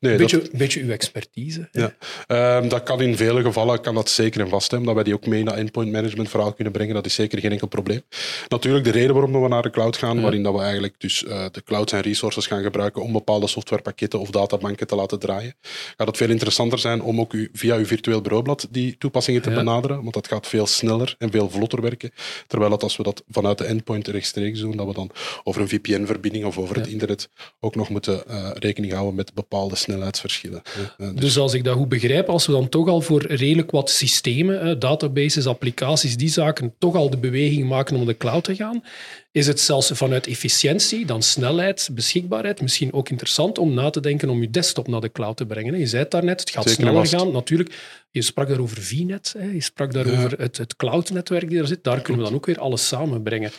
Nee, 0.00 0.16
dat- 0.16 0.30
beetje, 0.30 0.48
beetje 0.58 0.82
uw 0.82 0.90
expertise. 0.90 1.68
Ja. 1.72 1.94
Ehm, 2.26 2.68
dat 2.68 2.82
kan 2.82 3.00
in 3.00 3.16
vele 3.16 3.42
gevallen 3.42 3.80
kan 3.80 3.94
dat 3.94 4.08
zeker 4.08 4.40
en 4.40 4.48
vast 4.48 4.68
hebben. 4.70 4.86
Dat 4.86 4.94
wij 4.96 5.04
die 5.04 5.14
ook 5.14 5.26
mee 5.26 5.44
dat 5.44 5.54
endpoint 5.54 5.92
management 5.92 6.28
verhaal 6.28 6.52
kunnen 6.52 6.72
brengen. 6.72 6.94
Dat 6.94 7.06
is 7.06 7.14
zeker 7.14 7.38
geen 7.38 7.50
enkel 7.52 7.66
probleem. 7.66 8.02
Natuurlijk 8.48 8.84
de 8.84 8.90
reden 8.90 9.12
waarom 9.14 9.42
we 9.42 9.48
naar 9.48 9.62
de 9.62 9.70
cloud 9.70 9.96
gaan, 9.96 10.16
Ja. 10.16 10.22
waarin 10.22 10.42
dat 10.42 10.54
we 10.54 10.60
eigenlijk 10.60 10.94
dus 10.98 11.24
eh, 11.24 11.44
de 11.52 11.62
clouds 11.62 11.92
en 11.92 12.00
resources 12.00 12.46
gaan 12.46 12.62
gebruiken 12.62 13.02
om 13.02 13.12
bepaalde 13.12 13.46
softwarepakketten 13.46 14.20
of 14.20 14.30
databanken 14.30 14.86
te 14.86 14.94
laten 14.94 15.18
draaien. 15.18 15.54
Gaat 15.96 16.06
het 16.06 16.16
veel 16.16 16.30
interessanter 16.30 16.78
zijn 16.78 17.02
om 17.02 17.20
ook 17.20 17.32
u, 17.32 17.50
via 17.52 17.76
uw 17.76 17.86
virtueel 17.86 18.20
bureaublad 18.20 18.66
die 18.70 18.96
toepassingen 18.98 19.42
te 19.42 19.50
Ja. 19.50 19.56
benaderen, 19.56 20.02
want 20.02 20.14
dat 20.14 20.28
gaat 20.28 20.46
veel 20.46 20.66
sneller 20.66 21.14
en 21.18 21.30
veel 21.30 21.50
vlotter 21.50 21.80
werken. 21.82 22.10
Terwijl 22.46 22.70
dat 22.70 22.82
als 22.82 22.96
we 22.96 23.02
dat 23.02 23.22
vanuit 23.30 23.58
de 23.58 23.64
endpoint 23.64 24.08
rechtstreeks 24.08 24.60
doen, 24.60 24.76
dat 24.76 24.86
we 24.86 24.92
dan 24.94 25.10
over 25.44 25.60
een 25.60 25.68
VPN-verbinding 25.68 26.44
of 26.44 26.58
over 26.58 26.76
het 26.76 26.86
internet 26.86 27.28
ook 27.60 27.74
nog 27.74 27.88
moeten 27.88 28.26
eh, 28.28 28.50
rekening 28.54 28.92
houden 28.92 29.14
met 29.14 29.34
bepaalde 29.34 29.63
snelheidsverschillen. 29.72 30.62
hè. 30.68 31.04
Eh, 31.06 31.16
Dus 31.16 31.38
als 31.38 31.54
ik 31.54 31.64
dat 31.64 31.76
goed 31.76 31.88
begrijp, 31.88 32.28
als 32.28 32.46
we 32.46 32.52
dan 32.52 32.68
toch 32.68 32.88
al 32.88 33.00
voor 33.00 33.26
redelijk 33.26 33.70
wat 33.70 33.90
systemen, 33.90 34.66
hè, 34.66 34.78
databases, 34.78 35.46
applicaties, 35.46 36.16
die 36.16 36.28
zaken, 36.28 36.74
toch 36.78 36.94
al 36.96 37.10
de 37.10 37.16
beweging 37.16 37.68
maken 37.68 37.92
om 37.96 37.98
naar 38.04 38.12
de 38.12 38.16
cloud 38.18 38.44
te 38.44 38.54
gaan, 38.56 38.84
is 39.32 39.46
het 39.46 39.60
zelfs 39.60 39.90
vanuit 39.94 40.26
efficiëntie, 40.26 41.06
dan 41.06 41.22
snelheid, 41.22 41.88
beschikbaarheid, 41.92 42.60
misschien 42.60 42.92
ook 42.92 43.08
interessant 43.08 43.58
om 43.58 43.74
na 43.74 43.90
te 43.90 44.00
denken 44.00 44.28
om 44.28 44.40
je 44.40 44.50
desktop 44.50 44.88
naar 44.88 45.00
de 45.00 45.12
cloud 45.12 45.36
te 45.36 45.46
brengen. 45.46 45.72
hè. 45.74 45.78
Je 45.80 45.86
zei 45.86 46.02
het 46.02 46.10
daarnet, 46.10 46.40
het 46.40 46.50
gaat 46.50 46.64
Zeker 46.68 46.80
sneller 46.82 47.06
vast. 47.08 47.14
gaan. 47.22 47.32
Natuurlijk, 47.32 47.74
je 48.10 48.22
sprak 48.22 48.48
daarover 48.48 48.82
VNet, 48.82 49.34
hè, 49.38 49.50
je 49.50 49.60
sprak 49.62 49.92
daarover 49.92 50.32
het, 50.38 50.56
het 50.56 50.76
cloud-netwerk 50.76 51.48
die 51.48 51.58
er 51.58 51.66
zit. 51.66 51.84
Daar 51.84 52.00
kunnen 52.00 52.22
we 52.22 52.28
dan 52.28 52.36
ook 52.38 52.46
weer 52.46 52.58
alles 52.60 52.88
samenbrengen. 52.88 53.50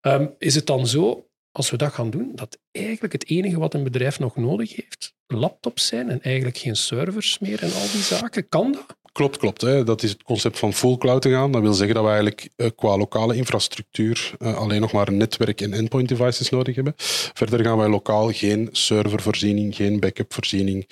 Ehm, 0.00 0.26
is 0.38 0.54
het 0.54 0.66
dan 0.66 0.86
zo, 0.86 1.26
als 1.52 1.70
we 1.70 1.76
dat 1.76 1.92
gaan 1.92 2.10
doen, 2.10 2.32
dat 2.34 2.58
eigenlijk 2.70 3.12
het 3.12 3.28
enige 3.28 3.58
wat 3.58 3.74
een 3.74 3.82
bedrijf 3.82 4.18
nog 4.18 4.36
nodig 4.36 4.76
heeft, 4.76 5.14
laptops 5.26 5.86
zijn 5.86 6.08
en 6.10 6.22
eigenlijk 6.22 6.58
geen 6.58 6.76
servers 6.76 7.38
meer 7.38 7.62
en 7.62 7.72
al 7.72 7.90
die 7.92 8.02
zaken? 8.02 8.48
Kan 8.48 8.72
dat? 8.72 8.96
Klopt, 9.12 9.36
klopt. 9.36 9.60
Hè. 9.60 9.84
Dat 9.84 10.02
is 10.02 10.10
het 10.10 10.22
concept 10.22 10.58
van 10.58 10.72
full 10.72 10.96
cloud 10.96 11.22
te 11.22 11.30
gaan. 11.30 11.52
Dat 11.52 11.62
wil 11.62 11.72
zeggen 11.72 11.94
dat 11.94 12.04
we 12.04 12.10
eigenlijk 12.10 12.48
eh, 12.56 12.66
qua 12.76 12.96
lokale 12.96 13.36
infrastructuur 13.36 14.32
eh, 14.38 14.56
alleen 14.56 14.80
nog 14.80 14.92
maar 14.92 15.08
een 15.08 15.16
netwerk 15.16 15.60
en 15.60 15.72
endpoint 15.72 16.08
devices 16.08 16.50
nodig 16.50 16.74
hebben. 16.74 16.94
Verder 17.34 17.64
gaan 17.64 17.78
wij 17.78 17.88
lokaal 17.88 18.32
geen 18.32 18.68
servervoorziening, 18.72 19.74
geen 19.74 20.00
backup-voorziening 20.00 20.88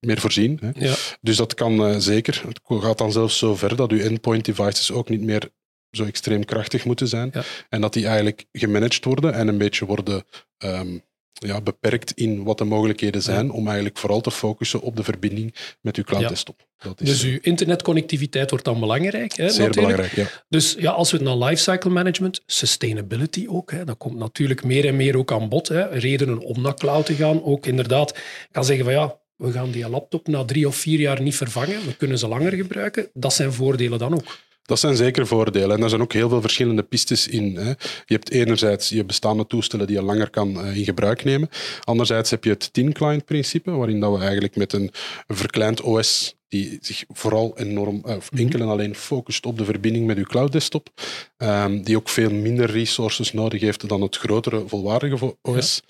meer 0.00 0.20
voorzien. 0.20 0.58
Hè. 0.60 0.86
Ja. 0.86 0.94
Dus 1.20 1.36
dat 1.36 1.54
kan 1.54 1.86
eh, 1.86 1.96
zeker. 1.98 2.42
Het 2.46 2.60
gaat 2.82 2.98
dan 2.98 3.12
zelfs 3.12 3.38
zo 3.38 3.54
ver 3.54 3.76
dat 3.76 3.90
uw 3.90 4.00
endpoint 4.00 4.44
devices 4.44 4.92
ook 4.92 5.08
niet 5.08 5.22
meer 5.22 5.50
zo 5.96 6.04
extreem 6.04 6.44
krachtig 6.44 6.84
moeten 6.84 7.08
zijn. 7.08 7.30
Ja. 7.32 7.42
En 7.68 7.80
dat 7.80 7.92
die 7.92 8.06
eigenlijk 8.06 8.44
gemanaged 8.52 9.04
worden 9.04 9.34
en 9.34 9.48
een 9.48 9.58
beetje 9.58 9.84
worden 9.84 10.24
ehm, 10.58 10.98
ja, 11.32 11.60
beperkt 11.60 12.12
in 12.12 12.44
wat 12.44 12.58
de 12.58 12.64
mogelijkheden 12.64 13.22
zijn 13.22 13.50
om 13.50 13.66
eigenlijk 13.66 13.98
vooral 13.98 14.20
te 14.20 14.30
focussen 14.30 14.80
op 14.80 14.96
de 14.96 15.04
verbinding 15.04 15.54
met 15.80 15.96
uw 15.96 16.04
cloud 16.04 16.28
desktop. 16.28 16.66
Dat 16.78 17.00
is 17.00 17.08
Dus 17.08 17.22
uw 17.22 17.38
internetconnectiviteit 17.40 18.50
wordt 18.50 18.64
dan 18.64 18.80
belangrijk. 18.80 19.32
Hè, 19.36 19.50
zeer 19.50 19.66
natuurlijk. 19.66 19.96
belangrijk. 19.96 20.12
Ja. 20.12 20.42
Dus 20.48 20.76
ja, 20.78 20.90
als 20.90 21.10
we 21.10 21.16
het 21.16 21.26
naar 21.26 21.36
lifecycle 21.36 21.90
management, 21.90 22.42
sustainability 22.46 23.46
ook, 23.48 23.70
hè, 23.70 23.84
dat 23.84 23.96
komt 23.98 24.18
natuurlijk 24.18 24.64
meer 24.64 24.86
en 24.86 24.96
meer 24.96 25.16
ook 25.16 25.32
aan 25.32 25.48
bod. 25.48 25.68
Hè, 25.68 25.86
redenen 25.86 26.38
om 26.38 26.62
naar 26.62 26.74
cloud 26.74 27.06
te 27.06 27.14
gaan. 27.14 27.44
Ook 27.44 27.66
inderdaad, 27.66 28.18
kan 28.50 28.64
zeggen 28.64 28.84
van 28.84 28.94
ja, 28.94 29.20
we 29.36 29.52
gaan 29.52 29.70
die 29.70 29.88
laptop 29.88 30.26
na 30.26 30.44
drie 30.44 30.66
of 30.66 30.76
vier 30.76 31.00
jaar 31.00 31.22
niet 31.22 31.36
vervangen. 31.36 31.86
We 31.86 31.96
kunnen 31.96 32.18
ze 32.18 32.28
langer 32.28 32.52
gebruiken. 32.52 33.10
Dat 33.12 33.34
zijn 33.34 33.52
voordelen 33.52 33.98
dan 33.98 34.14
ook. 34.14 34.38
Dat 34.72 34.80
zijn 34.80 34.96
zeker 34.96 35.26
voordelen. 35.26 35.70
En 35.70 35.80
daar 35.80 35.88
zijn 35.88 36.02
ook 36.02 36.12
heel 36.12 36.28
veel 36.28 36.40
verschillende 36.40 36.82
pistes 36.82 37.28
in. 37.28 37.56
Hè. 37.56 37.68
Je 38.04 38.14
hebt 38.14 38.30
enerzijds 38.30 38.88
je 38.88 39.04
bestaande 39.04 39.46
toestellen 39.46 39.86
die 39.86 39.96
je 39.96 40.02
langer 40.02 40.30
kan 40.30 40.60
eh, 40.60 40.76
in 40.76 40.84
gebruik 40.84 41.24
nemen. 41.24 41.48
Anderzijds 41.84 42.30
heb 42.30 42.44
je 42.44 42.50
het 42.50 42.72
thin-client-principe, 42.72 43.70
waarin 43.70 44.00
dat 44.00 44.12
we 44.12 44.22
eigenlijk 44.24 44.56
met 44.56 44.72
een 44.72 44.90
verkleind 45.26 45.80
OS 45.80 46.36
die 46.52 46.78
zich 46.80 47.04
vooral 47.08 47.52
enorm, 47.58 48.00
eh, 48.04 48.16
enkel 48.36 48.60
en 48.60 48.68
alleen 48.68 48.94
focust 48.94 49.46
op 49.46 49.58
de 49.58 49.64
verbinding 49.64 50.06
met 50.06 50.16
uw 50.16 50.24
cloud 50.24 50.52
desktop, 50.52 50.88
ehm, 51.36 51.82
die 51.82 51.96
ook 51.96 52.08
veel 52.08 52.30
minder 52.30 52.70
resources 52.70 53.32
nodig 53.32 53.60
heeft 53.60 53.88
dan 53.88 54.00
het 54.02 54.16
grotere, 54.16 54.62
volwaardige 54.66 55.16
vo- 55.18 55.36
OS. 55.42 55.82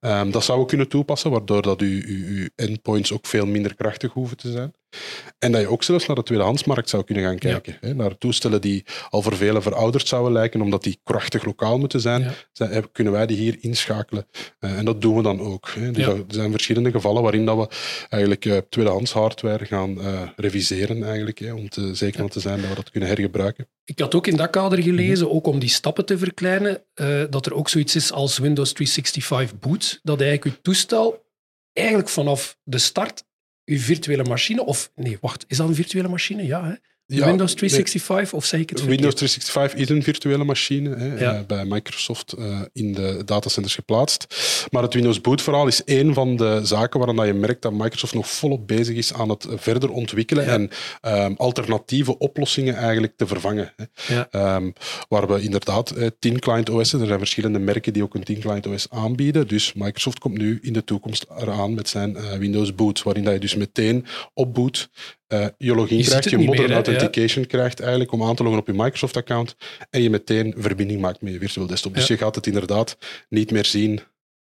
Ehm, 0.00 0.30
dat 0.30 0.44
zou 0.44 0.60
we 0.60 0.66
kunnen 0.66 0.88
toepassen, 0.88 1.30
waardoor 1.30 1.62
dat 1.62 1.80
uw, 1.80 2.02
uw, 2.06 2.26
uw 2.26 2.48
endpoints 2.54 3.12
ook 3.12 3.26
veel 3.26 3.46
minder 3.46 3.74
krachtig 3.74 4.12
hoeven 4.12 4.36
te 4.36 4.50
zijn. 4.50 4.72
En 5.38 5.52
dat 5.52 5.60
je 5.60 5.68
ook 5.70 5.82
zelfs 5.82 6.06
naar 6.06 6.16
de 6.16 6.22
tweedehandsmarkt 6.22 6.88
zou 6.88 7.04
kunnen 7.04 7.24
gaan 7.24 7.38
kijken. 7.38 7.76
Hè, 7.80 7.94
naar 7.94 8.18
toestellen 8.18 8.60
die 8.60 8.84
al 9.10 9.22
voor 9.22 9.36
velen 9.36 9.62
verouderd 9.62 10.08
zouden 10.08 10.32
lijken, 10.32 10.60
omdat 10.60 10.82
die 10.82 10.98
krachtig 11.04 11.44
lokaal 11.44 11.78
moeten 11.78 12.00
zijn, 12.00 12.22
Ja. 12.22 12.32
zijn- 12.52 12.70
eh, 12.70 12.82
kunnen 12.92 13.12
wij 13.12 13.26
die 13.26 13.36
hier 13.36 13.56
inschakelen. 13.60 14.26
Eh, 14.58 14.78
en 14.78 14.84
dat 14.84 15.00
doen 15.00 15.16
we 15.16 15.22
dan 15.22 15.40
ook. 15.40 15.70
Hè. 15.74 15.90
Dus 15.90 16.06
er 16.06 16.24
zijn 16.28 16.50
verschillende 16.50 16.90
gevallen 16.90 17.22
waarin 17.22 17.44
dat 17.44 17.56
we 17.56 17.68
eigenlijk 18.08 18.44
eh, 18.44 18.56
tweedehands 18.68 19.12
hardware 19.12 19.64
gaan 19.64 20.00
eh, 20.12 20.28
reviseren, 20.36 21.02
eigenlijk, 21.04 21.38
hè, 21.38 21.52
om 21.52 21.68
te, 21.68 21.94
zeker 21.94 22.22
om 22.22 22.28
te 22.28 22.40
zijn 22.40 22.60
dat 22.60 22.68
we 22.68 22.74
dat 22.74 22.90
kunnen 22.90 23.08
hergebruiken. 23.08 23.68
Ik 23.84 23.98
had 23.98 24.14
ook 24.14 24.26
in 24.26 24.36
dat 24.36 24.50
kader 24.50 24.82
gelezen, 24.82 25.30
ook 25.30 25.46
om 25.46 25.58
die 25.58 25.68
stappen 25.68 26.06
te 26.06 26.18
verkleinen, 26.18 26.82
eh, 26.94 27.24
dat 27.30 27.46
er 27.46 27.54
ook 27.54 27.68
zoiets 27.68 27.96
is 27.96 28.12
als 28.12 28.38
Windows 28.38 28.72
365 28.72 29.58
Boot, 29.58 30.00
dat 30.02 30.20
eigenlijk 30.20 30.56
uw 30.56 30.62
toestel 30.62 31.26
eigenlijk 31.72 32.08
vanaf 32.08 32.58
de 32.62 32.78
start 32.78 33.24
uw 33.64 33.78
virtuele 33.78 34.24
machine, 34.24 34.64
of 34.64 34.92
nee, 34.94 35.18
wacht, 35.20 35.44
is 35.48 35.56
dat 35.56 35.68
een 35.68 35.74
virtuele 35.74 36.08
machine? 36.08 36.46
Ja, 36.46 36.64
hè? 36.64 36.74
Ja, 37.10 37.26
Windows 37.26 37.54
365, 37.54 38.32
of 38.38 38.44
zeg 38.44 38.60
ik 38.60 38.68
het 38.70 38.78
Windows 38.84 39.14
verkeerd? 39.18 39.18
365 39.18 39.80
is 39.80 39.88
een 39.88 40.02
virtuele 40.02 40.44
machine 40.44 40.96
hè, 40.96 41.18
Ja. 41.18 41.34
eh, 41.34 41.40
bij 41.46 41.64
Microsoft 41.64 42.32
eh, 42.32 42.60
in 42.72 42.92
de 42.92 43.22
datacenters 43.24 43.74
geplaatst. 43.74 44.26
Maar 44.70 44.82
het 44.82 44.94
Windows 44.94 45.20
Boot 45.20 45.42
verhaal 45.42 45.66
is 45.66 45.84
één 45.84 46.14
van 46.14 46.36
de 46.36 46.60
zaken 46.62 46.98
waaraan 46.98 47.16
dat 47.16 47.26
je 47.26 47.32
merkt 47.32 47.62
dat 47.62 47.72
Microsoft 47.72 48.14
nog 48.14 48.28
volop 48.30 48.66
bezig 48.66 48.96
is 48.96 49.12
aan 49.12 49.28
het 49.28 49.46
verder 49.56 49.90
ontwikkelen 49.90 50.44
Ja. 50.44 50.50
en 50.52 50.70
ehm, 51.00 51.32
alternatieve 51.36 52.18
oplossingen 52.18 52.74
eigenlijk 52.74 53.12
te 53.16 53.26
vervangen. 53.26 53.72
Hè. 54.02 54.20
Ehm, 54.30 54.70
waar 55.08 55.28
we 55.28 55.40
inderdaad 55.42 55.90
eh, 55.90 56.06
10 56.18 56.38
client 56.38 56.70
OS, 56.70 56.92
er 56.92 57.06
zijn 57.06 57.18
verschillende 57.18 57.58
merken 57.58 57.92
die 57.92 58.02
ook 58.02 58.14
een 58.14 58.24
10 58.24 58.40
client 58.40 58.66
OS 58.66 58.86
aanbieden. 58.90 59.48
Dus 59.48 59.72
Microsoft 59.72 60.18
komt 60.18 60.38
nu 60.38 60.58
in 60.62 60.72
de 60.72 60.84
toekomst 60.84 61.26
eraan 61.38 61.74
met 61.74 61.88
zijn 61.88 62.16
eh, 62.16 62.32
Windows 62.38 62.74
Boot, 62.74 63.02
waarin 63.02 63.24
dat 63.24 63.32
je 63.32 63.40
dus 63.40 63.54
meteen 63.54 64.06
op 64.34 64.54
eh, 65.28 65.46
je 65.58 65.74
login 65.74 65.96
Je 65.98 66.04
krijgt, 66.04 66.30
je 66.30 66.36
modern 66.38 66.50
meer, 66.56 66.60
hè? 66.60 66.66
Ja. 66.66 66.74
authentication 66.74 67.46
krijgt 67.46 67.80
eigenlijk 67.80 68.12
om 68.12 68.22
aan 68.22 68.34
te 68.34 68.42
loggen 68.42 68.60
op 68.60 68.66
je 68.66 68.72
Microsoft-account 68.72 69.56
en 69.90 70.02
je 70.02 70.10
meteen 70.10 70.54
verbinding 70.56 71.00
maakt 71.00 71.20
met 71.22 71.32
je 71.32 71.38
virtual 71.38 71.66
desktop. 71.66 71.94
Dus 71.94 72.06
Ja. 72.06 72.14
je 72.14 72.20
gaat 72.20 72.34
het 72.34 72.46
inderdaad 72.46 72.96
niet 73.28 73.50
meer 73.50 73.64
zien. 73.64 74.00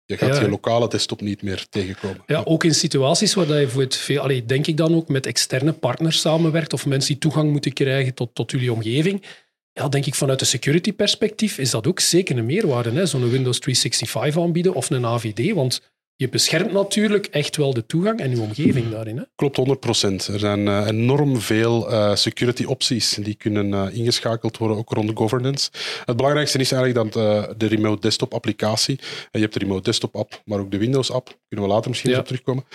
Je 0.05 0.17
gaat 0.17 0.35
Ja. 0.35 0.41
je 0.41 0.49
lokale 0.49 0.87
desktop 0.89 1.21
niet 1.21 1.41
meer 1.41 1.65
tegenkomen. 1.69 2.23
Ja, 2.27 2.41
ook 2.45 2.63
in 2.63 2.73
situaties 2.75 3.33
waar 3.33 3.45
dat 3.47 3.59
je 3.59 3.67
voor 3.67 3.81
het 3.81 3.95
veel, 3.95 4.21
allee, 4.21 4.45
denk 4.45 4.67
ik 4.67 4.77
dan 4.77 4.95
ook 4.95 5.07
met 5.07 5.25
externe 5.25 5.71
partners 5.71 6.19
samenwerkt 6.19 6.73
of 6.73 6.85
mensen 6.85 7.11
die 7.11 7.17
toegang 7.21 7.51
moeten 7.51 7.73
krijgen 7.73 8.13
tot, 8.13 8.35
tot 8.35 8.51
jullie 8.51 8.71
omgeving. 8.71 9.23
Ja, 9.73 9.89
denk 9.89 10.05
ik 10.05 10.15
vanuit 10.15 10.41
een 10.41 10.47
security 10.47 10.93
perspectief 10.93 11.57
is 11.57 11.69
dat 11.69 11.87
ook 11.87 11.99
zeker 11.99 12.37
een 12.37 12.45
meerwaarde. 12.45 13.05
Zo'n 13.05 13.29
Windows 13.29 13.59
365 13.59 14.37
aanbieden 14.43 14.73
of 14.73 14.89
een 14.89 15.05
AVD, 15.05 15.53
want 15.53 15.92
je 16.15 16.29
beschermt 16.29 16.71
natuurlijk 16.71 17.25
echt 17.25 17.57
wel 17.57 17.73
de 17.73 17.85
toegang 17.85 18.19
en 18.19 18.29
je 18.29 18.39
omgeving 18.41 18.91
daarin. 18.91 19.17
Hè. 19.17 19.23
Klopt, 19.35 19.57
100%. 20.29 20.33
Er 20.33 20.39
zijn 20.39 20.67
eh, 20.67 20.87
enorm 20.87 21.39
veel 21.41 21.91
eh, 21.91 22.15
security 22.15 22.63
opties 22.63 23.17
die 23.21 23.35
kunnen 23.35 23.73
eh, 23.73 23.97
ingeschakeld 23.97 24.57
worden, 24.57 24.77
ook 24.77 24.91
rond 24.91 25.11
governance. 25.13 25.69
Het 26.05 26.15
belangrijkste 26.15 26.57
is 26.57 26.71
eigenlijk 26.71 27.13
dat 27.13 27.59
de 27.59 27.65
remote 27.65 28.01
desktop 28.01 28.33
applicatie, 28.33 28.99
je 29.31 29.39
hebt 29.39 29.53
de 29.53 29.59
remote 29.59 29.81
desktop 29.83 30.15
app, 30.15 30.41
maar 30.45 30.59
ook 30.59 30.71
de 30.71 30.77
Windows 30.77 31.11
app, 31.11 31.37
kunnen 31.47 31.67
we 31.67 31.73
later 31.73 31.89
misschien 31.89 32.09
Ja. 32.09 32.15
eens 32.17 32.25
op 32.29 32.31
terugkomen, 32.31 32.65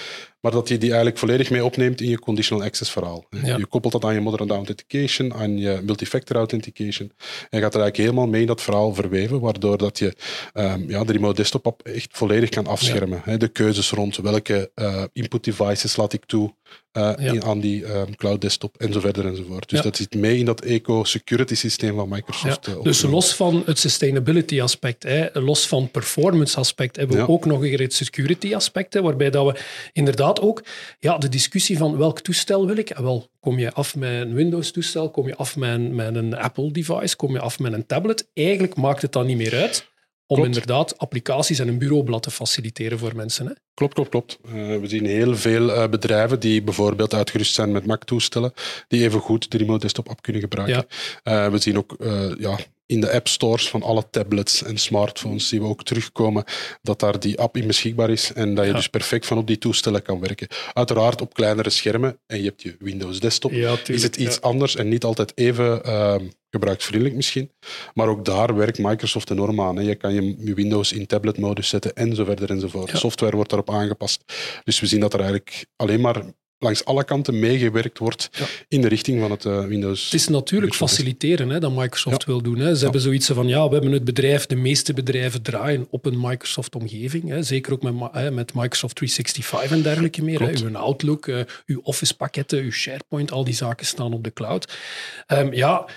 maar 0.41 0.53
dat 0.53 0.69
je 0.69 0.79
die 0.79 0.89
eigenlijk 0.89 1.19
volledig 1.19 1.51
mee 1.51 1.65
opneemt 1.65 2.01
in 2.01 2.09
je 2.09 2.19
conditional 2.19 2.65
access 2.65 2.91
verhaal. 2.91 3.25
Ja. 3.31 3.57
Je 3.57 3.67
koppelt 3.67 3.93
dat 3.93 4.05
aan 4.05 4.15
je 4.15 4.21
modern 4.21 4.51
authentication, 4.51 5.35
aan 5.35 5.59
je 5.59 5.81
multifactor 5.85 6.37
authentication 6.37 7.13
en 7.51 7.59
je 7.59 7.65
gaat 7.65 7.75
er 7.75 7.81
eigenlijk 7.81 7.97
helemaal 7.97 8.27
mee 8.27 8.41
in 8.41 8.47
dat 8.47 8.63
verhaal 8.63 8.95
verweven, 8.95 9.41
waardoor 9.41 9.79
dat 9.79 9.99
je 9.99 10.15
ehm, 10.53 10.91
ja, 10.91 11.05
de 11.05 11.13
remote 11.13 11.37
desktop 11.37 11.67
app 11.67 11.83
echt 11.83 12.09
volledig 12.11 12.49
kan 12.49 12.67
afschermen. 12.67 13.39
De 13.39 13.49
keuzes 13.49 13.91
rond 13.91 14.17
welke 14.17 14.71
eh, 14.75 15.05
input 15.13 15.45
devices 15.45 15.97
laat 15.97 16.13
ik 16.13 16.25
toe 16.25 16.55
eh, 16.93 17.03
Ja. 17.03 17.33
in- 17.33 17.45
aan 17.45 17.61
die 17.61 17.85
ehm, 17.85 18.13
cloud 18.17 18.41
desktop 18.41 18.77
en 18.77 18.93
zo 18.93 19.01
verder 19.01 19.27
enzovoort. 19.27 19.69
Dus 19.69 19.79
Ja. 19.79 19.85
dat 19.85 19.97
zit 19.97 20.15
mee 20.15 20.39
in 20.39 20.45
dat 20.45 20.61
eco-security 20.61 21.55
systeem 21.55 21.95
van 21.97 22.09
Microsoft. 22.09 22.67
Ja, 22.67 22.73
eh, 22.73 22.83
dus 22.83 23.03
los 23.03 23.35
van 23.35 23.63
het 23.67 23.79
sustainability 23.79 24.61
aspect, 24.63 25.03
hè, 25.03 25.27
los 25.33 25.67
van 25.67 25.91
performance 25.91 26.57
aspect, 26.59 26.97
hebben 26.97 27.17
we 27.17 27.29
ook 27.29 27.45
nog 27.45 27.59
weer 27.61 27.81
het 27.81 27.95
security 27.95 28.55
aspect, 28.55 28.95
hè, 28.95 29.03
waarbij 29.03 29.31
dat 29.31 29.47
we 29.53 29.61
inderdaad 29.93 30.41
ook 30.41 30.63
ja, 30.99 31.19
de 31.19 31.29
discussie 31.29 31.79
van 31.79 31.97
welk 31.97 32.21
toestel 32.21 32.67
wil 32.67 32.77
ik. 32.77 32.93
Wel, 32.97 33.29
kom 33.41 33.59
je 33.59 33.73
af 33.73 33.97
met 33.97 34.11
een 34.11 34.35
Windows 34.35 34.71
toestel, 34.71 35.11
kom 35.11 35.27
je 35.27 35.37
af 35.37 35.57
met 35.57 35.71
een, 35.71 35.95
met 35.95 36.15
een 36.15 36.37
Apple 36.37 36.71
device, 36.73 37.17
kom 37.17 37.33
je 37.33 37.41
af 37.41 37.59
met 37.59 37.73
een 37.73 37.87
tablet. 37.87 38.29
Eigenlijk 38.35 38.77
maakt 38.77 39.03
het 39.03 39.13
dan 39.13 39.27
niet 39.27 39.37
meer 39.37 39.55
uit 39.55 39.87
om 40.29 40.37
Klopt. 40.37 40.55
inderdaad 40.55 40.99
applicaties 40.99 41.59
en 41.59 41.69
een 41.69 41.79
bureaublad 41.79 42.23
te 42.23 42.31
faciliteren 42.31 42.99
voor 42.99 43.17
mensen. 43.17 43.47
Hè. 43.47 43.53
Klopt, 43.75 43.95
klopt, 43.95 44.11
klopt. 44.11 44.39
Uh, 44.47 44.53
we 44.53 44.89
zien 44.89 45.07
heel 45.07 45.37
veel 45.37 45.69
uh, 45.69 45.89
bedrijven 45.89 46.41
die 46.41 46.63
bijvoorbeeld 46.63 47.15
uitgerust 47.15 47.55
zijn 47.55 47.73
met 47.73 47.87
Mac-toestellen, 47.87 48.53
die 48.89 49.03
even 49.03 49.21
goed 49.21 49.51
de 49.51 49.59
remote 49.59 49.79
desktop 49.79 50.09
app 50.09 50.23
kunnen 50.23 50.43
gebruiken. 50.43 50.87
Ja. 51.25 51.47
Uh, 51.47 51.53
we 51.53 51.59
zien 51.59 51.79
ook 51.79 51.97
ja, 52.39 52.59
in 52.89 53.01
de 53.01 53.13
app 53.13 53.29
stores 53.29 53.69
van 53.69 53.83
alle 53.83 54.11
tablets 54.11 54.63
en 54.63 54.79
smartphones 54.79 55.49
zien 55.49 55.61
we 55.61 55.67
ook 55.67 55.85
terugkomen 55.85 56.45
dat 56.83 57.01
daar 57.01 57.21
die 57.21 57.39
app 57.39 57.57
in 57.57 57.67
beschikbaar 57.67 58.11
is 58.11 58.33
en 58.33 58.55
dat 58.55 58.67
je 58.67 58.73
dus 58.73 58.89
perfect 58.89 59.27
van 59.27 59.39
op 59.39 59.47
die 59.47 59.59
toestellen 59.59 60.03
kan 60.03 60.21
werken. 60.21 60.49
Uiteraard 60.73 61.21
op 61.21 61.35
kleinere 61.35 61.71
schermen 61.71 62.19
en 62.27 62.39
je 62.39 62.45
hebt 62.45 62.63
je 62.63 62.77
Windows 62.79 63.21
desktop. 63.21 63.53
Ja, 63.53 63.77
is 63.87 64.03
het 64.03 64.17
iets 64.17 64.41
anders 64.41 64.77
en 64.77 64.89
niet 64.89 65.05
altijd 65.05 65.33
even 65.35 65.85
ehm, 65.85 66.27
gebruiksvriendelijk 66.51 67.17
misschien. 67.17 67.51
Maar 67.95 68.09
ook 68.09 68.25
daar 68.25 68.57
werkt 68.57 68.79
Microsoft 68.79 69.31
enorm 69.31 69.61
aan. 69.61 69.77
Hè. 69.77 69.83
Je 69.83 69.95
kan 69.95 70.15
je, 70.15 70.55
Windows 70.55 70.93
in 70.93 71.07
tablet-modus 71.07 71.69
zetten 71.69 71.95
en 71.95 72.15
zo 72.15 72.25
verder 72.25 72.51
enzovoort. 72.51 72.99
Software 72.99 73.35
wordt 73.35 73.51
daarop 73.51 73.71
aangepast. 73.71 74.23
Dus 74.65 74.81
we 74.81 74.87
zien 74.87 75.01
dat 75.01 75.13
er 75.13 75.21
eigenlijk 75.21 75.67
alleen 75.77 76.01
maar 76.01 76.23
langs 76.59 76.85
alle 76.85 77.05
kanten 77.05 77.39
meegewerkt 77.39 77.99
wordt 77.99 78.31
in 78.69 78.81
de 78.81 78.89
richting 78.89 79.21
van 79.21 79.31
het 79.31 79.45
uh, 79.45 79.65
Windows. 79.65 80.05
Het 80.05 80.15
is 80.15 80.29
natuurlijk 80.29 80.75
faciliteren 80.75 81.49
hè, 81.49 81.61
dat 81.61 81.73
Microsoft 81.73 82.25
wil 82.25 82.43
doen. 82.43 82.59
Hè. 82.59 82.75
Ze 82.77 82.83
hebben 82.83 83.01
zoiets 83.01 83.27
van, 83.27 83.49
ja, 83.49 83.69
we 83.69 83.73
hebben 83.75 83.93
het 83.93 84.05
bedrijf, 84.05 84.47
de 84.47 84.57
meeste 84.57 84.95
bedrijven 84.95 85.43
draaien 85.43 85.87
op 85.91 86.07
een 86.07 86.21
Microsoft-omgeving. 86.21 87.35
Zeker 87.41 87.73
ook 87.73 87.83
met, 87.83 87.95
met 88.33 88.55
Microsoft 88.55 88.95
365 88.95 89.71
en 89.71 89.83
dergelijke 89.83 90.25
meer. 90.25 90.41
Hè. 90.41 90.65
Uw 90.65 90.77
Outlook, 90.77 91.27
uh, 91.27 91.41
uw 91.67 91.81
Office-pakketten, 91.83 92.59
uw 92.59 92.71
SharePoint, 92.71 93.33
al 93.33 93.45
die 93.45 93.55
zaken 93.55 93.87
staan 93.87 94.13
op 94.13 94.25
de 94.25 94.33
cloud. 94.33 94.79
Um, 95.27 95.53
ja... 95.53 95.89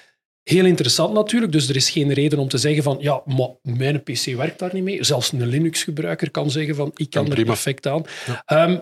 Heel 0.44 0.66
interessant 0.66 1.14
natuurlijk, 1.14 1.52
dus 1.52 1.70
er 1.70 1.76
is 1.76 1.90
geen 1.90 2.14
reden 2.14 2.40
om 2.40 2.48
te 2.48 2.58
zeggen 2.58 2.84
van 2.84 2.98
ja, 3.00 3.22
maar 3.26 3.50
mijn 3.62 4.04
PC 4.04 4.26
werkt 4.36 4.60
daar 4.60 4.74
niet 4.74 4.84
mee. 4.84 5.04
Zelfs 5.04 5.32
een 5.32 5.48
Linux-gebruiker 5.48 6.32
kan 6.32 6.52
zeggen 6.52 6.76
van 6.76 6.92
ik 6.96 7.10
kan, 7.10 7.32
er 7.32 7.44
perfect 7.44 7.88
aan. 7.88 8.04
Ehm, 8.46 8.78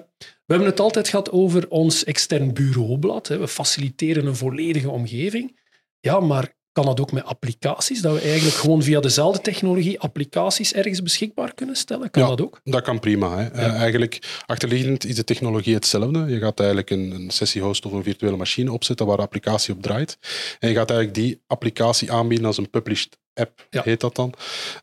we 0.50 0.56
hebben 0.56 0.74
het 0.74 0.80
altijd 0.80 1.10
gehad 1.10 1.32
over 1.32 1.70
ons 1.70 2.04
extern 2.04 2.54
bureaublad. 2.54 3.28
Hè. 3.28 3.38
We 3.38 3.48
faciliteren 3.48 4.26
een 4.26 4.36
volledige 4.36 4.90
omgeving. 4.90 5.60
Ja, 6.00 6.20
maar 6.20 6.54
kan 6.80 6.96
dat 6.96 7.00
ook 7.00 7.12
met 7.12 7.24
applicaties? 7.24 8.02
Dat 8.02 8.14
we 8.14 8.22
eigenlijk 8.22 8.56
gewoon 8.56 8.84
via 8.84 9.00
dezelfde 9.00 9.42
technologie 9.42 10.00
applicaties 10.00 10.74
ergens 10.74 11.02
beschikbaar 11.02 11.54
kunnen 11.54 11.76
stellen? 11.76 12.10
Kan 12.12 12.28
dat 12.28 12.42
ook? 12.42 12.60
Dat 12.64 12.82
kan 12.82 13.00
prima. 13.00 13.38
Hè. 13.38 13.48
Eh, 13.48 13.82
eigenlijk, 13.82 14.42
achterliggend 14.46 15.06
is 15.06 15.16
de 15.16 15.24
technologie 15.24 15.74
hetzelfde. 15.74 16.26
Je 16.26 16.40
gaat 16.40 16.60
eigenlijk 16.60 16.90
een, 16.90 17.12
een 17.12 17.30
sessiehost 17.30 17.86
of 17.86 17.92
een 17.92 18.04
virtuele 18.04 18.38
machine 18.38 18.72
opzetten 18.72 19.06
waar 19.06 19.18
de 19.18 19.24
applicatie 19.24 19.74
op 19.74 19.82
draait. 19.82 20.18
En 20.60 20.70
je 20.70 20.76
gaat 20.76 20.90
eigenlijk 20.90 21.20
die 21.20 21.42
applicatie 21.48 22.12
aanbieden 22.12 22.46
als 22.46 22.58
een 22.58 22.70
published 22.70 23.18
app, 23.34 23.68
heet 23.70 24.00
dat 24.00 24.16
dan. 24.16 24.34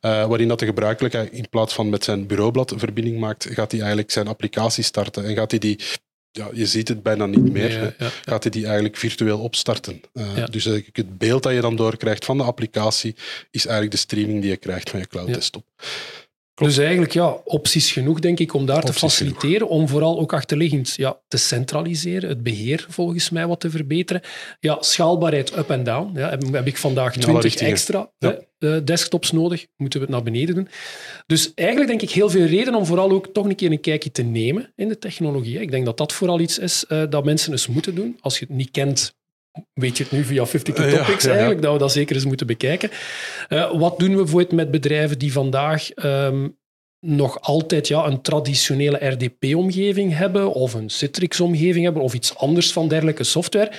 Uh, 0.00 0.26
waarin 0.26 0.48
dat 0.48 0.58
de 0.58 0.66
gebruikelijke 0.66 1.28
in 1.30 1.48
plaats 1.48 1.74
van 1.74 1.88
met 1.88 2.04
zijn 2.04 2.26
bureaublad 2.26 2.72
verbinding 2.76 3.18
maakt, 3.18 3.46
gaat 3.50 3.70
hij 3.70 3.80
eigenlijk 3.80 4.10
zijn 4.10 4.28
applicatie 4.28 4.84
starten. 4.84 5.24
En 5.24 5.34
gaat 5.34 5.50
hij 5.50 5.60
die 5.60 5.80
ja, 6.36 6.48
je 6.52 6.66
ziet 6.66 6.88
het 6.88 7.02
bijna 7.02 7.26
niet 7.26 7.52
meer. 7.52 7.96
Gaat 8.24 8.42
hij 8.42 8.52
die 8.52 8.64
eigenlijk 8.64 8.96
virtueel 8.96 9.40
opstarten. 9.40 10.00
Uh, 10.12 10.44
dus 10.50 10.64
het 10.64 11.18
beeld 11.18 11.42
dat 11.42 11.52
je 11.52 11.60
dan 11.60 11.76
doorkrijgt 11.76 12.24
van 12.24 12.36
de 12.36 12.44
applicatie 12.44 13.14
is 13.50 13.64
eigenlijk 13.64 13.90
de 13.90 14.00
streaming 14.00 14.40
die 14.40 14.50
je 14.50 14.56
krijgt 14.56 14.90
van 14.90 15.00
je 15.00 15.06
cloud 15.06 15.26
desktop. 15.26 15.64
Dus 16.62 16.78
eigenlijk 16.78 17.12
ja, 17.12 17.40
opties 17.44 17.92
genoeg, 17.92 18.20
denk 18.20 18.38
ik, 18.38 18.54
om 18.54 18.66
daar 18.66 18.82
te 18.82 18.92
faciliteren. 18.92 19.68
Om 19.68 19.88
vooral 19.88 20.18
ook 20.18 20.32
achterliggend 20.32 20.94
ja, 20.94 21.20
te 21.28 21.36
centraliseren, 21.36 22.28
het 22.28 22.42
beheer 22.42 22.86
volgens 22.88 23.30
mij 23.30 23.46
wat 23.46 23.60
te 23.60 23.70
verbeteren. 23.70 24.22
Ja, 24.60 24.76
schaalbaarheid 24.80 25.56
up 25.56 25.70
en 25.70 25.84
down. 25.84 26.18
Ja, 26.18 26.30
heb, 26.30 26.42
heb 26.52 26.66
ik 26.66 26.76
vandaag 26.76 27.16
20 27.16 27.54
extra 27.54 28.10
ja. 28.18 28.38
uh, 28.58 28.76
desktops 28.84 29.32
nodig, 29.32 29.66
moeten 29.76 30.00
we 30.00 30.06
het 30.06 30.14
naar 30.14 30.24
beneden 30.24 30.54
doen. 30.54 30.68
Dus 31.26 31.52
eigenlijk 31.54 31.88
denk 31.88 32.02
ik 32.02 32.10
heel 32.10 32.30
veel 32.30 32.46
reden 32.46 32.74
om 32.74 32.86
vooral 32.86 33.10
ook 33.10 33.26
toch 33.26 33.44
een 33.44 33.54
keer 33.54 33.70
een 33.70 33.80
kijkje 33.80 34.10
te 34.10 34.22
nemen 34.22 34.72
in 34.76 34.88
de 34.88 34.98
technologie. 34.98 35.60
Ik 35.60 35.70
denk 35.70 35.84
dat 35.84 35.96
dat 35.96 36.12
vooral 36.12 36.40
iets 36.40 36.58
is 36.58 36.84
uh, 36.88 37.02
dat 37.10 37.24
mensen 37.24 37.52
eens 37.52 37.66
moeten 37.66 37.94
doen. 37.94 38.18
Als 38.20 38.38
je 38.38 38.44
het 38.44 38.56
niet 38.56 38.70
kent, 38.70 39.15
weet 39.74 39.96
je 39.96 40.02
het 40.02 40.12
nu 40.12 40.24
via 40.24 40.44
52 40.44 40.78
uh, 40.78 40.92
Topics 40.92 41.24
eigenlijk, 41.24 41.62
dat 41.62 41.72
we 41.72 41.78
dat 41.78 41.92
zeker 41.92 42.16
eens 42.16 42.24
moeten 42.24 42.46
bekijken. 42.46 42.90
Uh, 43.48 43.78
wat 43.78 43.98
doen 43.98 44.10
we 44.10 44.16
bijvoorbeeld 44.16 44.52
met 44.52 44.70
bedrijven 44.70 45.18
die 45.18 45.32
vandaag 45.32 46.04
um, 46.04 46.56
nog 47.00 47.40
altijd 47.40 47.88
ja, 47.88 48.04
een 48.04 48.20
traditionele 48.20 49.06
RDP-omgeving 49.06 50.16
hebben 50.16 50.52
of 50.52 50.74
een 50.74 50.90
Citrix-omgeving 50.90 51.84
hebben 51.84 52.02
of 52.02 52.14
iets 52.14 52.36
anders 52.36 52.72
van 52.72 52.88
dergelijke 52.88 53.24
software? 53.24 53.72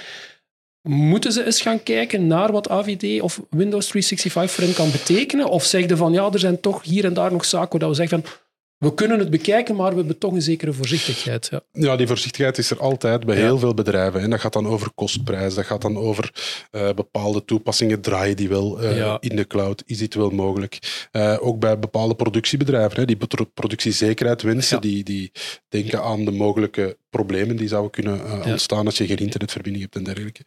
Moeten 0.82 1.32
ze 1.32 1.46
eens 1.46 1.62
gaan 1.62 1.84
kijken 1.84 2.28
naar 2.28 2.52
wat 2.52 2.70
AVD 2.70 3.22
of 3.22 3.42
Windows 3.50 3.88
365 3.88 4.52
voor 4.52 4.64
hen 4.64 4.74
kan 4.74 4.92
betekenen? 4.92 5.50
Of 5.50 5.64
zeggen 5.64 5.98
van 5.98 6.14
ja, 6.14 6.30
er 6.32 6.40
zijn 6.40 6.60
toch 6.60 6.84
hier 6.84 7.06
en 7.06 7.14
daar 7.14 7.32
nog 7.32 7.46
zaken 7.46 7.80
waar 7.80 7.90
we 7.90 7.96
zeggen 7.96 8.22
van 8.22 8.32
we 8.78 8.94
kunnen 8.94 9.20
het 9.20 9.30
bekijken, 9.30 9.76
maar 9.76 9.90
we 9.90 9.98
hebben 9.98 10.18
toch 10.18 10.34
een 10.34 10.42
zekere 10.42 10.74
voorzichtigheid. 10.74 11.48
Ja, 11.52 11.62
ja 11.72 11.96
die 11.96 12.08
voorzichtigheid 12.08 12.58
is 12.58 12.72
er 12.72 12.80
altijd 12.80 13.26
bij 13.26 13.36
heel 13.36 13.60
veel 13.60 13.74
bedrijven. 13.74 14.22
En 14.22 14.30
dat 14.30 14.40
gaat 14.40 14.54
dan 14.54 14.68
over 14.68 14.92
kostprijs, 14.96 15.54
dat 15.54 15.66
gaat 15.66 15.82
dan 15.82 15.98
over 15.98 16.32
uh, 16.72 16.90
bepaalde 16.94 17.46
toepassingen 17.46 18.02
draaien 18.02 18.36
die 18.36 18.50
wel 18.50 18.84
uh, 18.84 19.16
in 19.20 19.36
de 19.36 19.48
cloud. 19.48 19.84
Is 19.86 19.98
dit 19.98 20.14
wel 20.14 20.30
mogelijk? 20.30 21.08
Uh, 21.12 21.38
ook 21.40 21.60
bij 21.60 21.80
bepaalde 21.80 22.16
productiebedrijven, 22.16 23.00
hè, 23.00 23.06
die 23.06 23.18
productiezekerheid 23.54 24.42
wensen, 24.42 24.82
die, 24.82 25.04
die 25.04 25.32
denken 25.70 26.04
aan 26.04 26.26
de 26.26 26.32
mogelijke 26.32 26.98
problemen 27.10 27.56
die 27.56 27.68
zouden 27.68 27.92
kunnen 27.92 28.46
ontstaan 28.46 28.86
als 28.86 28.98
je 28.98 29.06
geen 29.06 29.18
internetverbinding 29.18 29.84
hebt 29.84 29.96
en 29.96 30.04
dergelijke. 30.04 30.44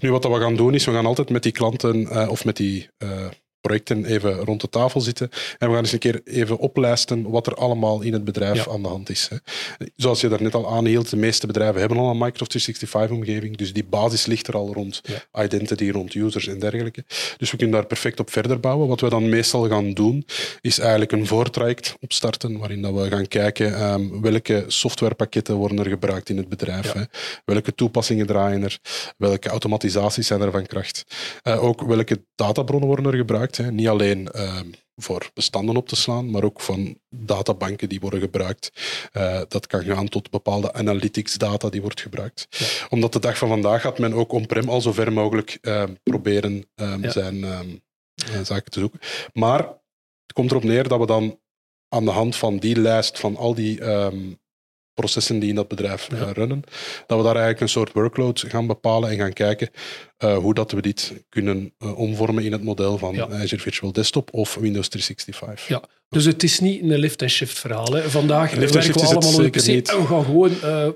Nu, 0.00 0.10
wat 0.10 0.24
we 0.24 0.40
gaan 0.40 0.56
doen 0.56 0.74
is, 0.74 0.84
we 0.84 0.92
gaan 0.92 1.06
altijd 1.06 1.30
met 1.30 1.42
die 1.42 1.52
klanten 1.52 2.28
of 2.30 2.44
met 2.44 2.56
die 2.56 2.88
projecten 3.62 4.04
even 4.04 4.34
rond 4.34 4.60
de 4.60 4.68
tafel 4.68 5.00
zitten. 5.00 5.28
En 5.58 5.68
we 5.68 5.74
gaan 5.74 5.82
eens 5.82 5.92
een 5.92 5.98
keer 5.98 6.20
even 6.24 6.58
oplijsten 6.58 7.30
wat 7.30 7.46
er 7.46 7.54
allemaal 7.54 8.00
in 8.00 8.12
het 8.12 8.24
bedrijf 8.24 8.68
aan 8.68 8.82
de 8.82 8.88
hand 8.88 9.10
is. 9.10 9.28
Hè. 9.30 9.36
Zoals 9.96 10.20
je 10.20 10.28
daarnet 10.28 10.54
al 10.54 10.74
aanhield, 10.74 11.10
de 11.10 11.16
meeste 11.16 11.46
bedrijven 11.46 11.80
hebben 11.80 11.98
al 11.98 12.10
een 12.10 12.18
Microsoft 12.18 12.86
365-omgeving. 12.86 13.56
Dus 13.56 13.72
die 13.72 13.84
basis 13.84 14.26
ligt 14.26 14.46
er 14.46 14.54
al 14.54 14.72
rond 14.72 15.00
identity, 15.38 15.90
rond 15.90 16.14
users 16.14 16.46
en 16.46 16.58
dergelijke. 16.58 17.04
Dus 17.36 17.50
we 17.50 17.56
kunnen 17.56 17.76
daar 17.76 17.86
perfect 17.86 18.20
op 18.20 18.30
verder 18.30 18.60
bouwen. 18.60 18.88
Wat 18.88 19.00
we 19.00 19.08
dan 19.08 19.28
meestal 19.28 19.68
gaan 19.68 19.92
doen, 19.92 20.26
is 20.60 20.78
eigenlijk 20.78 21.12
een 21.12 21.26
voortraject 21.26 21.94
opstarten, 22.00 22.58
waarin 22.58 22.82
dat 22.82 22.94
we 22.94 23.08
gaan 23.08 23.28
kijken 23.28 23.82
um, 23.82 24.20
welke 24.20 24.64
softwarepakketten 24.66 25.54
worden 25.54 25.78
er 25.78 25.88
gebruikt 25.88 26.28
in 26.28 26.36
het 26.36 26.48
bedrijf. 26.48 26.92
Hè. 26.92 27.02
Welke 27.44 27.74
toepassingen 27.74 28.26
draaien 28.26 28.62
er? 28.62 28.78
Welke 29.16 29.48
automatisaties 29.48 30.26
zijn 30.26 30.40
er 30.40 30.50
van 30.50 30.66
kracht? 30.66 31.04
Uh, 31.42 31.64
ook 31.64 31.82
welke 31.82 32.24
databronnen 32.34 32.88
worden 32.88 33.06
er 33.06 33.16
gebruikt? 33.16 33.51
Niet 33.58 33.88
alleen 33.88 34.28
ehm, 34.28 34.70
voor 34.96 35.30
bestanden 35.34 35.76
op 35.76 35.88
te 35.88 35.96
slaan, 35.96 36.30
maar 36.30 36.44
ook 36.44 36.60
van 36.60 36.98
databanken 37.08 37.88
die 37.88 38.00
worden 38.00 38.20
gebruikt. 38.20 38.72
Uh, 39.12 39.40
dat 39.48 39.66
kan 39.66 39.82
gaan 39.84 40.08
tot 40.08 40.30
bepaalde 40.30 40.72
analytics 40.72 41.34
data 41.34 41.68
die 41.68 41.80
wordt 41.80 42.00
gebruikt. 42.00 42.48
Omdat 42.88 43.12
de 43.12 43.18
dag 43.18 43.38
van 43.38 43.48
vandaag 43.48 43.80
gaat 43.80 43.98
men 43.98 44.12
ook 44.14 44.32
on-prem 44.32 44.68
al 44.68 44.80
zo 44.80 44.92
ver 44.92 45.12
mogelijk 45.12 45.58
ehm, 45.60 45.94
proberen 46.02 46.68
ehm, 46.74 47.10
zijn 47.10 47.36
uh, 47.36 47.60
zaken 48.42 48.70
te 48.70 48.80
zoeken. 48.80 49.00
Maar 49.32 49.58
het 50.22 50.32
komt 50.32 50.50
erop 50.50 50.64
neer 50.64 50.88
dat 50.88 50.98
we 50.98 51.06
dan 51.06 51.40
aan 51.88 52.04
de 52.04 52.10
hand 52.10 52.36
van 52.36 52.58
die 52.58 52.76
lijst 52.76 53.18
van 53.18 53.36
al 53.36 53.54
die 53.54 53.80
processen 54.94 55.38
die 55.38 55.48
in 55.48 55.54
dat 55.54 55.68
bedrijf 55.68 56.08
uh, 56.12 56.30
runnen, 56.32 56.62
dat 57.06 57.18
we 57.18 57.24
daar 57.24 57.36
eigenlijk 57.36 57.60
een 57.60 57.68
soort 57.68 57.92
workload 57.92 58.44
gaan 58.48 58.66
bepalen 58.66 59.10
en 59.10 59.16
gaan 59.16 59.32
kijken 59.32 59.68
uh, 60.18 60.36
hoe 60.36 60.54
dat 60.54 60.72
we 60.72 60.82
dit 60.82 61.12
kunnen 61.28 61.74
uh, 61.78 61.98
omvormen 61.98 62.44
in 62.44 62.52
het 62.52 62.62
model 62.62 62.98
van 62.98 63.14
ja. 63.14 63.28
Azure 63.28 63.62
Virtual 63.62 63.92
Desktop 63.92 64.28
of 64.32 64.54
Windows 64.54 64.88
365. 64.88 65.68
Ja, 65.68 65.82
dus 66.08 66.24
het 66.24 66.42
is 66.42 66.60
niet 66.60 66.82
een 66.82 66.98
lift-and-shift 66.98 67.58
verhaal. 67.58 67.92
Hè. 67.92 68.10
Vandaag 68.10 68.52
lift 68.52 68.74
werken 68.74 68.94
we 68.94 69.00
allemaal 69.00 69.34
op 69.34 69.42
de 69.42 69.50
PC 69.50 69.66
niet. 69.66 69.90
we 69.90 70.06
gaan 70.06 70.24
gewoon 70.24 70.50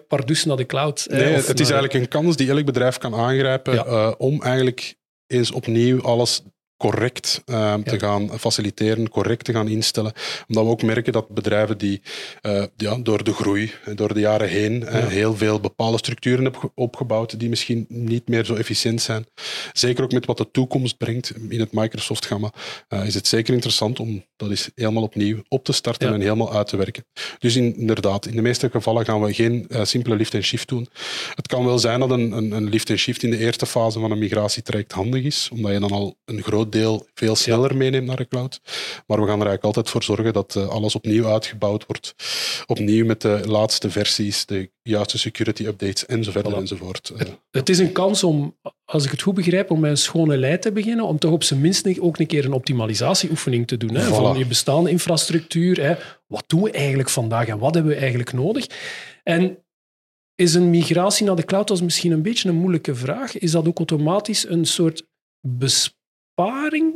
pardus 0.09 0.45
naar 0.45 0.57
de 0.57 0.67
cloud. 0.67 1.07
Nee, 1.11 1.23
het 1.23 1.61
is 1.61 1.71
eigenlijk 1.71 1.95
een 1.95 2.09
kans 2.09 2.37
die 2.37 2.51
elk 2.51 2.65
bedrijf 2.65 2.99
kan 2.99 3.15
aangrijpen 3.15 3.75
ja. 3.75 4.15
om 4.19 4.43
eigenlijk 4.43 4.97
eens 5.27 5.51
opnieuw 5.51 6.03
alles 6.03 6.43
correct 6.77 7.43
uh, 7.47 7.75
te 7.75 7.99
gaan 7.99 8.39
faciliteren, 8.39 9.09
correct 9.09 9.45
te 9.45 9.53
gaan 9.53 9.69
instellen. 9.69 10.13
Omdat 10.49 10.65
we 10.65 10.71
ook 10.71 10.83
merken 10.83 11.13
dat 11.13 11.29
bedrijven 11.29 11.79
die 11.79 12.03
uh, 12.43 12.65
ja, 12.77 12.97
door 12.99 13.25
de 13.25 13.33
groei, 13.33 13.73
door 13.95 14.15
de 14.15 14.21
jaren 14.21 14.49
heen, 14.49 14.83
uh, 14.83 15.07
heel 15.07 15.37
veel 15.37 15.61
bepaalde 15.61 15.99
structuren 15.99 16.43
hebben 16.43 16.71
opgebouwd 16.75 17.39
die 17.39 17.49
misschien 17.49 17.87
niet 17.89 18.29
meer 18.29 18.45
zo 18.45 18.55
efficiënt 18.55 19.03
zijn. 19.03 19.27
Zeker 19.73 20.05
ook 20.05 20.13
met 20.13 20.27
wat 20.27 20.37
de 20.37 20.51
toekomst 20.51 20.97
brengt 20.97 21.33
in 21.49 21.61
het 21.61 21.73
Microsoft-gamma, 21.73 22.53
is 23.05 23.15
het 23.15 23.27
zeker 23.27 23.55
interessant 23.55 24.01
om 24.01 24.25
dat 24.37 24.51
eens 24.51 24.71
helemaal 24.75 25.03
opnieuw 25.03 25.43
op 25.49 25.65
te 25.65 25.73
starten 25.73 26.15
en 26.15 26.21
helemaal 26.21 26.53
uit 26.53 26.67
te 26.67 26.77
werken. 26.77 27.05
Dus 27.39 27.57
in, 27.57 27.77
inderdaad, 27.77 28.27
in 28.27 28.37
de 28.37 28.43
meeste 28.43 28.71
gevallen 28.71 29.05
gaan 29.05 29.23
we 29.23 29.35
geen 29.35 29.67
simpele 29.83 30.17
lift 30.17 30.35
en 30.35 30.43
shift 30.43 30.69
doen. 30.69 30.89
Het 31.35 31.47
kan 31.47 31.65
wel 31.65 31.79
zijn 31.79 32.01
dat 32.01 32.11
een, 32.11 32.33
een, 32.33 32.53
een 32.53 32.69
lift 32.69 32.91
en 32.91 32.99
shift 32.99 33.23
in 33.23 33.31
de 33.31 33.39
eerste 33.39 33.67
fase 33.67 34.01
van 34.01 34.11
een 34.11 34.19
migratietraject 34.19 34.93
handig 34.93 35.25
is, 35.25 35.49
omdat 35.53 35.73
je 35.73 35.81
dan 35.81 35.91
al 35.91 36.17
een 36.25 36.43
groot 36.43 36.66
groot 36.71 36.73
deel 36.83 37.07
veel 37.15 37.37
sneller 37.37 37.77
meeneemt 37.77 38.07
naar 38.07 38.17
de 38.17 38.29
cloud. 38.29 38.61
Maar 39.07 39.21
we 39.21 39.27
gaan 39.27 39.41
er 39.41 39.47
eigenlijk 39.47 39.65
altijd 39.65 39.89
voor 39.91 40.03
zorgen 40.03 40.33
dat 40.33 40.57
eh, 40.57 40.69
alles 40.69 40.95
opnieuw 40.95 41.27
uitgebouwd 41.27 41.87
wordt. 41.87 42.15
Opnieuw 42.67 43.05
met 43.07 43.21
de 43.21 43.41
laatste 43.47 43.91
versies, 43.91 44.47
de 44.47 44.71
juiste 44.83 45.19
security 45.19 45.65
updates 45.65 46.07
en 46.07 46.25
zo 46.25 46.31
verder 46.31 46.53
Voilà. 46.53 46.57
enzovoort. 46.57 47.13
Eh, 47.17 47.27
Het 47.51 47.69
is 47.69 47.79
een 47.79 47.93
kans 47.93 48.25
om, 48.25 48.57
als 48.85 49.05
ik 49.05 49.11
het 49.11 49.23
goed 49.23 49.35
begrijp, 49.35 49.71
om 49.71 49.81
met 49.81 49.91
een 49.91 49.97
schone 49.97 50.37
lei 50.37 50.59
te 50.59 50.73
beginnen, 50.73 51.05
om 51.05 51.19
toch 51.19 51.33
op 51.33 51.43
zijn 51.43 51.61
minst 51.61 52.01
ook 52.01 52.19
een 52.19 52.27
keer 52.27 52.45
een 52.45 52.53
optimalisatieoefening 52.53 53.67
te 53.67 53.77
doen. 53.77 53.95
Hè, 53.95 54.07
Voilà. 54.07 54.15
Van 54.15 54.39
je 54.39 54.47
bestaande 54.47 54.91
infrastructuur. 54.91 55.81
Hè. 55.83 55.95
Wat 56.27 56.45
doen 56.47 56.63
we 56.63 56.71
eigenlijk 56.71 57.09
vandaag 57.09 57.47
en 57.47 57.59
wat 57.59 57.75
hebben 57.75 57.93
we 57.93 57.99
eigenlijk 57.99 58.33
nodig? 58.33 58.67
En 59.23 59.59
is 60.35 60.55
een 60.55 60.71
migratie 60.71 61.27
naar 61.27 61.37
de 61.37 61.45
cloud, 61.45 61.69
dat 61.69 61.77
is 61.77 61.83
misschien 61.83 62.13
een 62.13 62.23
beetje 62.23 62.49
een 62.49 62.55
moeilijke 62.55 62.95
vraag, 62.95 63.39
is 63.39 63.51
dat 63.51 63.67
ook 63.69 63.77
automatisch 63.77 64.49
een 64.49 64.65
soort 64.65 65.07
besparing 65.41 65.95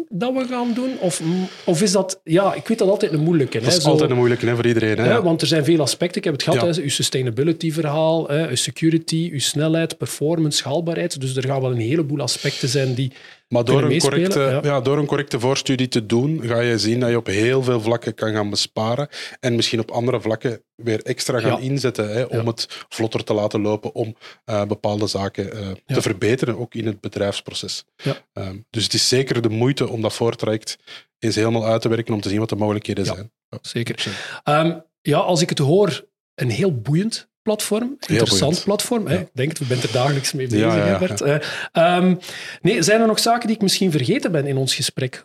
dat 0.09 0.33
we 0.33 0.47
gaan 0.49 0.73
doen? 0.75 0.99
Of, 0.99 1.23
of 1.65 1.83
is 1.83 1.93
dat... 1.93 2.21
Ja, 2.25 2.55
ik 2.55 2.69
weet 2.69 2.79
dat 2.79 2.89
altijd 2.89 3.13
een 3.13 3.21
moeilijke. 3.21 3.59
dat 3.61 3.71
hè, 3.71 3.77
is 3.77 3.83
zo- 3.83 3.89
altijd 3.91 4.11
een 4.11 4.17
moeilijke 4.17 4.47
hè, 4.47 4.55
voor 4.55 4.67
iedereen. 4.67 4.99
Hè? 4.99 5.09
ja, 5.09 5.23
want 5.23 5.41
er 5.41 5.47
zijn 5.47 5.65
veel 5.65 5.81
aspecten. 5.81 6.17
Ik 6.19 6.25
heb 6.25 6.33
het 6.33 6.43
gehad, 6.43 6.61
Ja. 6.61 6.67
hè, 6.67 6.83
uw 6.83 6.89
sustainability-verhaal, 6.89 8.31
uw 8.31 8.55
security, 8.55 9.29
uw 9.33 9.39
snelheid, 9.41 9.97
performance, 9.99 10.59
schaalbaarheid. 10.59 11.21
Dus 11.21 11.37
er 11.37 11.45
gaan 11.45 11.61
wel 11.61 11.71
een 11.71 11.79
heleboel 11.81 12.21
aspecten 12.21 12.69
zijn 12.69 12.95
die... 12.95 13.13
Maar 13.51 13.65
door 13.65 13.83
een, 13.83 13.99
correcte, 13.99 14.41
ja. 14.41 14.61
ja. 14.63 14.81
door 14.81 14.99
een 14.99 15.07
correcte 15.07 15.41
voorstudie 15.41 15.89
te 15.89 16.07
doen, 16.07 16.41
ga 16.43 16.61
je 16.61 16.79
zien 16.79 17.01
dat 17.01 17.11
je 17.11 17.17
op 17.17 17.27
heel 17.27 17.63
veel 17.63 17.81
vlakken 17.81 18.15
kan 18.15 18.33
gaan 18.33 18.51
besparen. 18.51 19.09
En 19.41 19.55
misschien 19.57 19.81
op 19.81 19.91
andere 19.91 20.21
vlakken 20.21 20.63
weer 20.75 21.03
extra 21.03 21.41
gaan 21.41 21.51
Ja. 21.63 21.69
inzetten 21.69 22.11
hè, 22.13 22.25
om 22.25 22.47
het 22.47 22.85
vlotter 22.89 23.25
te 23.25 23.35
laten 23.35 23.61
lopen, 23.61 23.95
om 23.95 24.17
eh, 24.45 24.65
bepaalde 24.65 25.07
zaken 25.07 25.53
eh, 25.53 25.69
te 25.87 26.03
verbeteren, 26.03 26.59
ook 26.59 26.75
in 26.75 26.87
het 26.87 27.01
bedrijfsproces. 27.01 27.85
Ja. 27.97 28.17
Ehm, 28.33 28.57
dus 28.71 28.85
het 28.85 28.95
is 28.95 29.09
zeker 29.09 29.43
de 29.43 29.49
moeite 29.49 29.89
om 29.89 30.01
dat 30.03 30.13
voortraject 30.13 30.77
eens 31.19 31.35
helemaal 31.35 31.67
uit 31.67 31.81
te 31.83 31.89
werken, 31.89 32.15
om 32.15 32.21
te 32.21 32.29
zien 32.29 32.39
wat 32.39 32.49
de 32.49 32.57
mogelijkheden 32.57 33.05
Ja. 33.05 33.15
zijn. 33.15 33.31
Zeker. 33.63 34.07
Ehm, 34.45 34.79
ja, 35.03 35.19
als 35.19 35.43
ik 35.43 35.49
het 35.49 35.59
hoor, 35.59 36.07
een 36.35 36.51
heel 36.51 36.81
boeiend 36.81 37.29
platform. 37.43 37.97
Interessant 38.07 38.65
platform. 38.65 39.07
Hè? 39.07 39.19
Ik 39.19 39.29
denk 39.33 39.49
het, 39.49 39.59
we 39.59 39.65
bent 39.65 39.83
er 39.83 39.93
dagelijks 39.93 40.33
mee 40.33 40.47
bezig, 40.47 40.75
Ja, 40.75 40.87
ja? 40.87 41.01
Eh, 41.01 41.41
ehm, 41.73 42.15
nee, 42.61 42.83
zijn 42.83 43.01
er 43.01 43.07
nog 43.07 43.19
zaken 43.19 43.47
die 43.47 43.57
ik 43.57 43.63
misschien 43.63 43.91
vergeten 43.91 44.33
ben 44.33 44.47
in 44.47 44.57
ons 44.57 44.75
gesprek? 44.75 45.23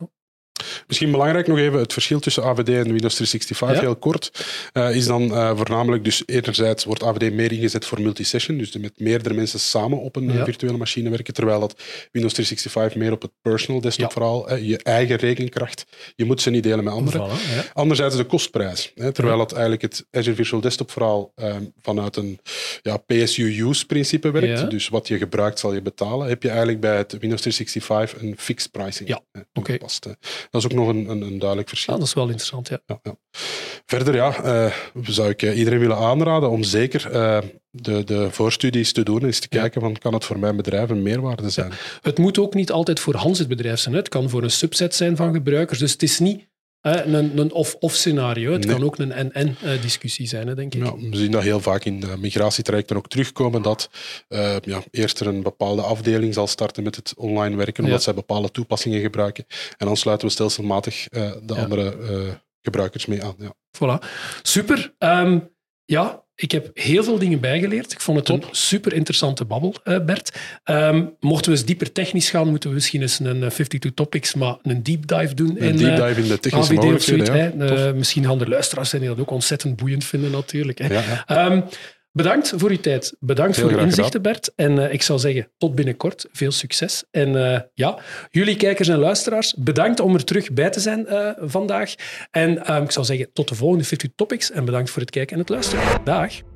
Misschien 0.87 1.11
belangrijk 1.11 1.47
nog 1.47 1.57
even 1.57 1.79
het 1.79 1.93
verschil 1.93 2.19
tussen 2.19 2.43
AVD 2.43 2.69
en 2.69 2.91
Windows 2.91 3.15
365, 3.15 3.77
Ja. 3.81 3.83
heel 3.87 3.95
kort, 3.95 4.45
eh, 4.73 4.95
is 4.95 5.05
dan 5.05 5.33
eh, 5.33 5.51
voornamelijk, 5.57 6.03
dus 6.03 6.23
enerzijds 6.25 6.83
wordt 6.83 7.03
AVD 7.03 7.33
meer 7.33 7.51
ingezet 7.51 7.85
voor 7.85 8.01
multisession, 8.01 8.57
dus 8.57 8.77
met 8.77 8.99
meerdere 8.99 9.35
mensen 9.35 9.59
samen 9.59 9.99
op 10.01 10.15
een 10.15 10.29
eh, 10.29 10.35
Ja. 10.35 10.43
virtuele 10.43 10.77
machine 10.77 11.09
werken, 11.09 11.33
terwijl 11.33 11.59
dat 11.59 11.75
Windows 12.11 12.33
365 12.33 12.95
meer 13.01 13.11
op 13.11 13.21
het 13.21 13.31
personal 13.41 13.81
desktop 13.81 14.05
Ja. 14.07 14.11
verhaal, 14.13 14.55
je 14.55 14.77
eigen 14.83 15.15
rekenkracht, 15.15 15.85
je 16.15 16.25
moet 16.25 16.41
ze 16.41 16.49
niet 16.49 16.63
delen 16.63 16.83
met 16.83 16.93
anderen. 16.93 17.29
Anderzijds 17.73 18.15
de 18.15 18.23
kostprijs. 18.23 18.91
Hè, 18.95 19.11
terwijl 19.11 19.37
dat 19.37 19.51
eigenlijk 19.51 19.81
het 19.81 20.05
Azure 20.11 20.35
Virtual 20.35 20.61
Desktop 20.61 20.91
verhaal 20.91 21.31
eh, 21.35 21.55
vanuit 21.81 22.15
een 22.15 22.39
ja, 22.81 22.97
PSU-use-principe 22.97 24.31
werkt. 24.31 24.59
Ja. 24.59 24.65
Dus 24.65 24.87
wat 24.89 25.07
je 25.07 25.17
gebruikt 25.17 25.59
zal 25.59 25.73
je 25.73 25.81
betalen. 25.81 26.27
Heb 26.27 26.43
je 26.43 26.47
eigenlijk 26.49 26.79
bij 26.79 26.97
het 26.97 27.11
Windows 27.19 27.41
365 27.41 28.21
een 28.21 28.35
fixed 28.37 28.71
pricing 28.71 29.09
Ja, 29.09 29.21
oké. 29.53 29.77
Dat 29.77 30.61
is 30.61 30.64
ook 30.65 30.73
nog 30.73 30.87
een, 30.87 31.09
een, 31.09 31.21
een 31.21 31.39
duidelijk 31.39 31.69
verschil. 31.69 31.93
Ah, 31.93 31.99
dat 31.99 32.07
is 32.07 32.13
wel 32.13 32.27
interessant, 32.27 32.67
ja. 32.67 32.79
Ja, 32.85 32.99
ja. 33.03 33.15
Verder 33.85 34.15
ja, 34.15 34.43
eh, 34.43 34.73
zou 35.03 35.29
ik 35.29 35.41
eh, 35.41 35.57
iedereen 35.57 35.79
willen 35.79 35.97
aanraden 35.97 36.49
om 36.49 36.63
zeker 36.63 37.11
eh, 37.11 37.37
de, 37.69 38.03
de 38.03 38.31
voorstudies 38.31 38.93
te 38.93 39.03
doen 39.03 39.19
en 39.19 39.25
eens 39.25 39.39
te 39.39 39.47
Ja. 39.49 39.59
kijken 39.59 39.81
van 39.81 39.97
kan 39.97 40.13
het 40.13 40.25
voor 40.25 40.39
mijn 40.39 40.55
bedrijf 40.55 40.89
een 40.89 41.01
meerwaarde 41.01 41.49
zijn. 41.49 41.71
Het 42.01 42.17
moet 42.17 42.39
ook 42.39 42.53
niet 42.53 42.71
altijd 42.71 42.99
voor 42.99 43.15
Hans 43.15 43.39
het 43.39 43.47
bedrijf 43.47 43.79
zijn. 43.79 43.93
Hè. 43.93 43.99
Het 43.99 44.09
kan 44.09 44.29
voor 44.29 44.43
een 44.43 44.51
subset 44.51 44.95
zijn 44.95 45.15
van 45.15 45.33
gebruikers. 45.33 45.79
Dus 45.79 45.91
het 45.91 46.03
is 46.03 46.19
niet 46.19 46.47
hè, 46.91 47.03
een, 47.03 47.37
een 47.37 47.51
of-of 47.51 47.93
scenario. 47.93 48.51
Het 48.51 48.65
Nee. 48.65 48.75
kan 48.75 48.85
ook 48.85 48.97
een 48.97 49.11
en-en 49.11 49.55
eh, 49.63 49.81
discussie 49.81 50.27
zijn, 50.27 50.47
hè, 50.47 50.55
denk 50.55 50.73
ik. 50.75 50.83
Ja, 50.83 50.95
we 50.95 51.17
zien 51.17 51.31
dat 51.31 51.43
heel 51.43 51.59
vaak 51.59 51.83
in 51.85 51.99
de 51.99 52.17
migratietrajecten 52.17 52.95
ook 52.97 53.07
terugkomen, 53.07 53.61
dat 53.61 53.89
eh, 54.27 54.55
ja, 54.61 54.81
eerst 54.91 55.19
er 55.19 55.27
een 55.27 55.43
bepaalde 55.43 55.81
afdeling 55.81 56.33
zal 56.33 56.47
starten 56.47 56.83
met 56.83 56.95
het 56.95 57.13
online 57.17 57.55
werken, 57.55 57.83
omdat 57.83 57.97
Ja. 57.97 58.03
zij 58.03 58.13
bepaalde 58.13 58.51
toepassingen 58.51 59.01
gebruiken. 59.01 59.45
En 59.77 59.85
dan 59.85 59.97
sluiten 59.97 60.27
we 60.27 60.33
stelselmatig 60.33 61.07
eh, 61.07 61.31
de 61.43 61.55
andere 61.55 61.97
eh, 62.01 62.33
gebruikers 62.61 63.05
mee 63.05 63.23
aan. 63.23 63.35
Ja. 63.39 63.53
Voilà. 63.77 64.07
Super. 64.41 64.93
Ehm, 64.97 65.39
ja, 65.85 66.24
ik 66.35 66.51
heb 66.51 66.69
heel 66.73 67.03
veel 67.03 67.19
dingen 67.19 67.39
bijgeleerd. 67.39 67.91
Ik 67.91 68.01
vond 68.01 68.17
het 68.17 68.25
Top. 68.25 68.43
een 68.43 68.55
super 68.55 68.93
interessante 68.93 69.45
babbel, 69.45 69.75
eh, 69.83 69.99
Bert. 70.05 70.31
Ehm, 70.63 71.05
mochten 71.19 71.51
we 71.51 71.57
eens 71.57 71.65
dieper 71.65 71.91
technisch 71.91 72.29
gaan, 72.29 72.49
moeten 72.49 72.69
we 72.69 72.75
misschien 72.75 73.01
eens 73.01 73.19
een 73.19 73.25
eh, 73.43 73.49
52 73.49 73.91
Topics, 73.93 74.33
maar 74.33 74.57
een 74.63 74.83
deep 74.83 75.07
dive 75.07 75.33
doen. 75.33 75.49
Een 75.49 75.57
in, 75.57 75.77
deep 75.77 75.97
eh, 75.99 76.07
dive 76.07 76.21
in 76.21 76.27
de 76.27 76.39
technische 76.39 76.73
AVD 76.73 76.83
of 76.83 76.85
mogelijkheden. 76.85 77.53
zoiets. 77.57 77.71
Ja. 77.81 77.87
Eh, 77.87 77.93
misschien 77.93 78.25
gaan 78.25 78.41
er 78.41 78.49
luisteraars 78.49 78.89
zijn 78.89 79.01
die 79.01 79.11
dat 79.11 79.19
ook 79.19 79.31
ontzettend 79.31 79.75
boeiend 79.75 80.05
vinden, 80.05 80.31
natuurlijk. 80.31 80.77
Hè. 80.77 80.93
Ja, 80.93 81.01
ja. 81.01 81.23
Ehm, 81.25 81.61
bedankt 82.15 82.53
voor 82.55 82.69
uw 82.69 82.79
tijd. 82.79 83.15
Bedankt 83.19 83.55
Heel 83.55 83.69
voor 83.69 83.77
uw 83.77 83.85
inzichten, 83.85 84.21
Bert. 84.21 84.51
En 84.55 84.79
eh, 84.79 84.93
ik 84.93 85.01
zou 85.01 85.19
zeggen, 85.19 85.47
tot 85.57 85.75
binnenkort. 85.75 86.25
Veel 86.31 86.51
succes. 86.51 87.03
En 87.11 87.53
eh, 87.53 87.59
ja, 87.73 87.97
jullie 88.31 88.55
kijkers 88.55 88.87
en 88.87 88.97
luisteraars, 88.97 89.55
bedankt 89.57 89.99
om 89.99 90.13
er 90.13 90.23
terug 90.23 90.51
bij 90.51 90.69
te 90.69 90.79
zijn 90.79 91.07
eh, 91.07 91.31
vandaag. 91.39 91.95
En 92.31 92.65
ehm, 92.65 92.83
ik 92.83 92.91
zou 92.91 93.05
zeggen, 93.05 93.29
tot 93.33 93.47
de 93.47 93.55
volgende 93.55 93.83
50 93.83 94.09
Topics. 94.15 94.51
En 94.51 94.65
bedankt 94.65 94.89
voor 94.89 95.01
het 95.01 95.11
kijken 95.11 95.33
en 95.33 95.39
het 95.39 95.49
luisteren. 95.49 96.03
Dag. 96.03 96.54